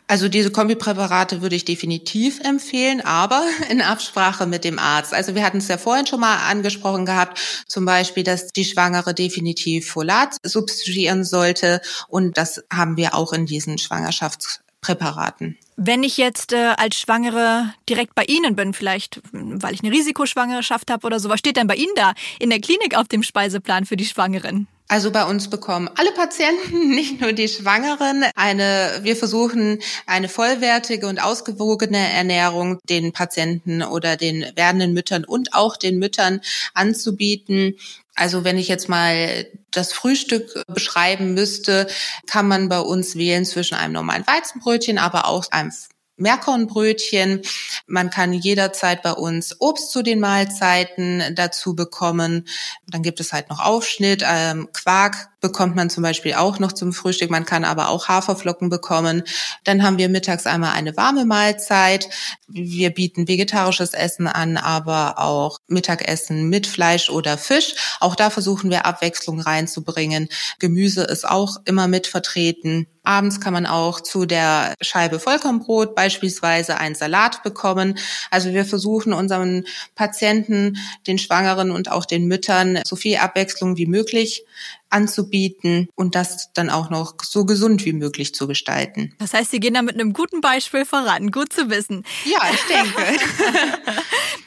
Also 0.10 0.28
diese 0.28 0.50
Kombipräparate 0.50 1.44
würde 1.44 1.56
ich 1.56 1.66
definitiv 1.66 2.40
empfehlen, 2.40 3.00
aber 3.02 3.44
in 3.70 3.82
Absprache 3.82 4.48
mit 4.48 4.64
dem 4.64 4.80
Arzt. 4.80 5.14
Also 5.14 5.36
wir 5.36 5.44
hatten 5.44 5.60
es 5.60 5.68
ja 5.68 5.78
vorhin 5.78 6.08
schon 6.08 6.20
mal 6.20 6.38
angesprochen 6.50 7.06
gehabt, 7.06 7.40
zum 7.68 7.86
Beispiel, 7.86 8.24
dass 8.24 8.48
die 8.48 8.66
Schwangere 8.66 9.14
definitiv 9.14 9.92
Folat 9.92 10.38
substituieren 10.42 11.24
sollte 11.24 11.80
und 12.08 12.38
das 12.38 12.64
haben 12.74 12.98
wir 12.98 13.14
auch 13.14 13.34
in 13.34 13.46
diesen 13.46 13.78
Schwangerschafts 13.78 14.62
Präparaten. 14.82 15.58
Wenn 15.76 16.04
ich 16.04 16.18
jetzt 16.18 16.54
äh, 16.54 16.74
als 16.78 17.00
Schwangere 17.00 17.74
direkt 17.88 18.16
bei 18.16 18.24
Ihnen 18.26 18.56
bin, 18.56 18.74
vielleicht 18.74 19.22
weil 19.32 19.74
ich 19.74 19.84
eine 19.84 19.92
Risikoschwangerschaft 19.92 20.92
habe 20.92 21.06
oder 21.06 21.20
so, 21.20 21.30
was 21.30 21.40
steht 21.40 21.58
denn 21.58 21.68
bei 21.68 21.76
Ihnen 21.76 21.94
da 21.96 22.14
in 22.40 22.50
der 22.50 22.60
Klinik 22.60 22.98
auf 22.98 23.08
dem 23.08 23.24
Speiseplan 23.24 23.86
für 23.86 23.98
die 23.98 24.06
Schwangeren? 24.06 24.68
Also 24.92 25.12
bei 25.12 25.24
uns 25.24 25.52
bekommen 25.52 25.88
alle 25.96 26.12
Patienten, 26.12 26.90
nicht 26.96 27.22
nur 27.22 27.32
die 27.32 27.48
Schwangeren, 27.48 28.26
eine, 28.36 29.00
wir 29.04 29.16
versuchen 29.16 29.80
eine 30.08 30.28
vollwertige 30.28 31.08
und 31.08 31.20
ausgewogene 31.20 32.12
Ernährung 32.12 32.80
den 32.90 33.14
Patienten 33.14 33.84
oder 33.84 34.18
den 34.18 34.46
werdenden 34.56 34.94
Müttern 34.94 35.26
und 35.26 35.54
auch 35.54 35.78
den 35.78 36.00
Müttern 36.00 36.42
anzubieten. 36.74 37.76
Also 38.16 38.44
wenn 38.44 38.58
ich 38.58 38.68
jetzt 38.68 38.90
mal 38.90 39.46
das 39.70 39.94
Frühstück 39.94 40.64
beschreiben 40.68 41.36
müsste, 41.36 41.88
kann 42.26 42.48
man 42.48 42.68
bei 42.68 42.80
uns 42.80 43.16
wählen 43.16 43.46
zwischen 43.46 43.76
einem 43.76 43.94
normalen 43.94 44.26
Weizenbrötchen, 44.26 44.98
aber 44.98 45.28
auch 45.28 45.46
einem 45.52 45.72
Meerkornbrötchen. 46.20 47.42
Man 47.88 48.10
kann 48.10 48.34
jederzeit 48.34 49.02
bei 49.04 49.12
uns 49.14 49.56
Obst 49.60 49.92
zu 49.92 50.02
den 50.02 50.20
Mahlzeiten 50.20 51.24
dazu 51.36 51.76
bekommen. 51.76 52.48
Dann 52.88 53.04
gibt 53.04 53.20
es 53.20 53.34
halt 53.34 53.50
noch 53.50 53.60
Aufschnitt, 53.60 54.24
ähm, 54.26 54.70
Quark 54.74 55.30
bekommt 55.40 55.76
man 55.76 55.90
zum 55.90 56.04
Beispiel 56.04 56.34
auch 56.34 56.60
noch 56.60 56.72
zum 56.72 56.94
Frühstück. 56.94 57.30
Man 57.30 57.46
kann 57.46 57.66
aber 57.66 57.90
auch 57.90 58.08
Haferflocken 58.08 58.70
bekommen. 58.70 59.24
Dann 59.64 59.84
haben 59.84 59.98
wir 59.98 60.10
mittags 60.10 60.46
einmal 60.46 60.74
eine 60.74 60.98
warme 60.98 61.26
Mahlzeit. 61.26 62.10
Wir 62.48 62.90
bieten 62.90 63.28
vegetarisches 63.28 63.94
Essen 63.94 64.28
an, 64.28 64.58
aber 64.58 65.20
auch 65.20 65.60
Mittagessen 65.68 66.50
mit 66.50 66.68
Fleisch 66.68 67.10
oder 67.10 67.38
Fisch. 67.38 67.76
Auch 68.00 68.16
da 68.16 68.30
versuchen 68.30 68.70
wir 68.70 68.86
Abwechslung 68.86 69.40
reinzubringen. 69.40 70.30
Gemüse 70.60 71.04
ist 71.04 71.28
auch 71.28 71.58
immer 71.66 71.88
mit 71.88 72.08
vertreten. 72.08 72.88
Abends 73.04 73.42
kann 73.42 73.54
man 73.54 73.66
auch 73.66 74.02
zu 74.02 74.26
der 74.26 74.76
Scheibe 74.82 75.20
Vollkornbrot 75.20 75.96
beispielsweise 75.96 76.78
einen 76.78 76.96
Salat 76.96 77.42
bekommen. 77.42 77.98
Also 78.30 78.52
wir 78.54 78.66
versuchen 78.66 79.14
unseren 79.14 79.66
Patienten, 79.96 80.78
den 81.08 81.18
Schwangeren 81.18 81.72
und 81.72 81.90
auch 81.90 82.06
den 82.06 82.28
Müttern 82.28 82.80
so 82.86 82.96
viel 82.96 83.18
Abwechslung 83.18 83.78
wie 83.78 83.88
möglich 83.88 84.44
anzubieten 84.90 85.88
und 85.96 86.16
das 86.16 86.52
dann 86.54 86.70
auch 86.70 86.90
noch 86.90 87.16
so 87.24 87.46
gesund 87.46 87.86
wie 87.86 87.94
möglich 87.94 88.34
zu 88.34 88.48
gestalten. 88.48 89.16
Das 89.20 89.34
heißt, 89.34 89.52
Sie 89.52 89.60
gehen 89.60 89.74
da 89.74 89.82
mit 89.82 89.96
einem 89.96 90.14
guten 90.14 90.42
Beispiel 90.42 90.86
voran. 90.86 91.32
Gut 91.32 91.54
zu 91.54 91.70
wissen. 91.70 92.04
Ja, 92.26 92.42
ich 92.52 92.62
denke. 92.64 93.02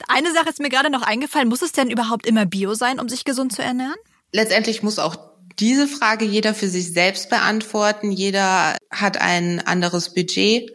Eine 0.07 0.33
Sache 0.33 0.49
ist 0.49 0.59
mir 0.59 0.69
gerade 0.69 0.89
noch 0.89 1.01
eingefallen. 1.01 1.47
Muss 1.47 1.61
es 1.61 1.71
denn 1.71 1.89
überhaupt 1.89 2.25
immer 2.25 2.45
Bio 2.45 2.73
sein, 2.73 2.99
um 2.99 3.09
sich 3.09 3.25
gesund 3.25 3.53
zu 3.53 3.61
ernähren? 3.61 3.95
Letztendlich 4.31 4.83
muss 4.83 4.99
auch 4.99 5.15
diese 5.59 5.87
Frage 5.87 6.25
jeder 6.25 6.53
für 6.53 6.67
sich 6.67 6.93
selbst 6.93 7.29
beantworten. 7.29 8.11
Jeder 8.11 8.77
hat 8.91 9.17
ein 9.17 9.59
anderes 9.65 10.13
Budget 10.13 10.71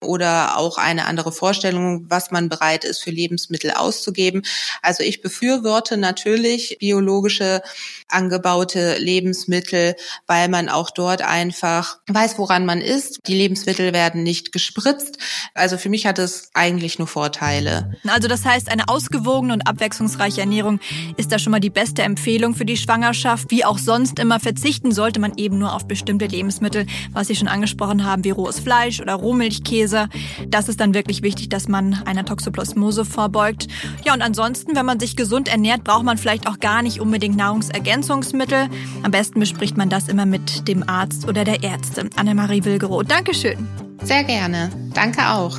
oder 0.00 0.56
auch 0.56 0.78
eine 0.78 1.06
andere 1.06 1.32
Vorstellung, 1.32 2.06
was 2.08 2.30
man 2.30 2.48
bereit 2.48 2.84
ist, 2.84 3.02
für 3.02 3.10
Lebensmittel 3.10 3.70
auszugeben. 3.72 4.42
Also 4.82 5.02
ich 5.02 5.22
befürworte 5.22 5.96
natürlich 5.96 6.76
biologische 6.78 7.62
angebaute 8.08 8.98
Lebensmittel, 8.98 9.96
weil 10.26 10.48
man 10.48 10.68
auch 10.68 10.90
dort 10.90 11.22
einfach 11.22 11.98
weiß, 12.08 12.38
woran 12.38 12.66
man 12.66 12.80
ist. 12.80 13.20
Die 13.26 13.34
Lebensmittel 13.34 13.92
werden 13.92 14.22
nicht 14.22 14.52
gespritzt. 14.52 15.18
Also 15.54 15.78
für 15.78 15.88
mich 15.88 16.06
hat 16.06 16.18
es 16.18 16.50
eigentlich 16.54 16.98
nur 16.98 17.08
Vorteile. 17.08 17.96
Also 18.06 18.28
das 18.28 18.44
heißt, 18.44 18.70
eine 18.70 18.88
ausgewogene 18.88 19.52
und 19.52 19.66
abwechslungsreiche 19.66 20.40
Ernährung 20.40 20.80
ist 21.16 21.32
da 21.32 21.38
schon 21.38 21.50
mal 21.50 21.60
die 21.60 21.70
beste 21.70 22.02
Empfehlung 22.02 22.54
für 22.54 22.64
die 22.64 22.76
Schwangerschaft. 22.76 23.50
Wie 23.50 23.64
auch 23.64 23.78
sonst 23.78 24.18
immer 24.20 24.38
verzichten 24.38 24.92
sollte 24.92 25.20
man 25.20 25.32
eben 25.36 25.58
nur 25.58 25.74
auf 25.74 25.86
bestimmte 25.86 26.26
Lebensmittel, 26.26 26.86
was 27.12 27.28
Sie 27.28 27.34
schon 27.34 27.48
angesprochen 27.48 28.04
haben, 28.04 28.24
wie 28.24 28.30
rohes 28.30 28.60
Fleisch 28.60 29.00
oder 29.00 29.14
Rohmilchkäse. 29.14 30.08
Das 30.48 30.68
ist 30.68 30.80
dann 30.80 30.94
wirklich 30.94 31.22
wichtig, 31.22 31.48
dass 31.48 31.68
man 31.68 31.94
einer 32.04 32.24
Toxoplasmose 32.24 33.04
vorbeugt. 33.04 33.66
Ja, 34.04 34.14
und 34.14 34.22
ansonsten, 34.22 34.76
wenn 34.76 34.86
man 34.86 35.00
sich 35.00 35.16
gesund 35.16 35.48
ernährt, 35.48 35.84
braucht 35.84 36.04
man 36.04 36.18
vielleicht 36.18 36.46
auch 36.46 36.60
gar 36.60 36.82
nicht 36.82 37.00
unbedingt 37.00 37.36
Nahrungsergänzungsmittel. 37.36 38.68
Am 39.02 39.10
besten 39.10 39.40
bespricht 39.40 39.76
man 39.76 39.88
das 39.88 40.08
immer 40.08 40.26
mit 40.26 40.68
dem 40.68 40.88
Arzt 40.88 41.28
oder 41.28 41.44
der 41.44 41.64
Ärztin. 41.64 42.10
Annemarie 42.16 42.64
Wilgeroth, 42.64 43.10
Dankeschön. 43.10 43.66
Sehr 44.02 44.24
gerne. 44.24 44.70
Danke 44.94 45.28
auch. 45.30 45.58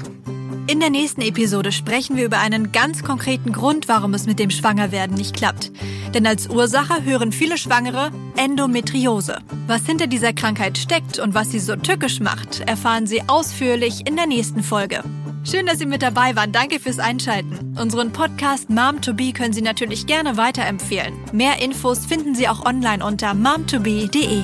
In 0.72 0.80
der 0.80 0.90
nächsten 0.90 1.22
Episode 1.22 1.74
sprechen 1.74 2.16
wir 2.16 2.24
über 2.24 2.40
einen 2.40 2.72
ganz 2.72 3.04
konkreten 3.04 3.52
Grund, 3.52 3.90
warum 3.90 4.14
es 4.14 4.26
mit 4.26 4.40
dem 4.40 4.50
Schwangerwerden 4.50 5.18
nicht 5.18 5.36
klappt. 5.36 5.70
Denn 6.14 6.26
als 6.26 6.48
Ursache 6.48 7.04
hören 7.04 7.34
viele 7.34 7.58
Schwangere 7.58 8.10
Endometriose. 8.38 9.40
Was 9.68 9.86
hinter 9.86 10.08
dieser 10.08 10.32
Krankheit 10.32 10.78
steckt 10.78 11.20
und 11.20 11.34
was 11.34 11.52
sie 11.52 11.60
so 11.60 11.76
tückisch 11.76 12.22
macht, 12.22 12.62
erfahren 12.62 13.06
Sie 13.06 13.22
ausführlich 13.28 14.08
in 14.08 14.16
der 14.16 14.28
nächsten 14.28 14.64
Folge. 14.64 15.04
Schön, 15.44 15.66
dass 15.66 15.80
Sie 15.80 15.86
mit 15.86 16.04
dabei 16.04 16.38
waren. 16.38 16.54
Danke 16.54 16.80
fürs 16.80 17.00
Einschalten. 17.00 17.76
Unseren 17.78 18.14
Podcast 18.14 18.70
Mom 18.70 19.02
to 19.02 19.14
Be 19.14 19.34
können 19.34 19.52
Sie 19.52 19.62
natürlich 19.62 20.08
gerne 20.08 20.38
weiterempfehlen. 20.38 21.14
Mehr 21.34 21.62
Infos 21.62 22.06
finden 22.06 22.34
Sie 22.34 22.48
auch 22.48 22.66
online 22.66 23.06
unter 23.06 23.34
momtobe.de. 23.34 24.44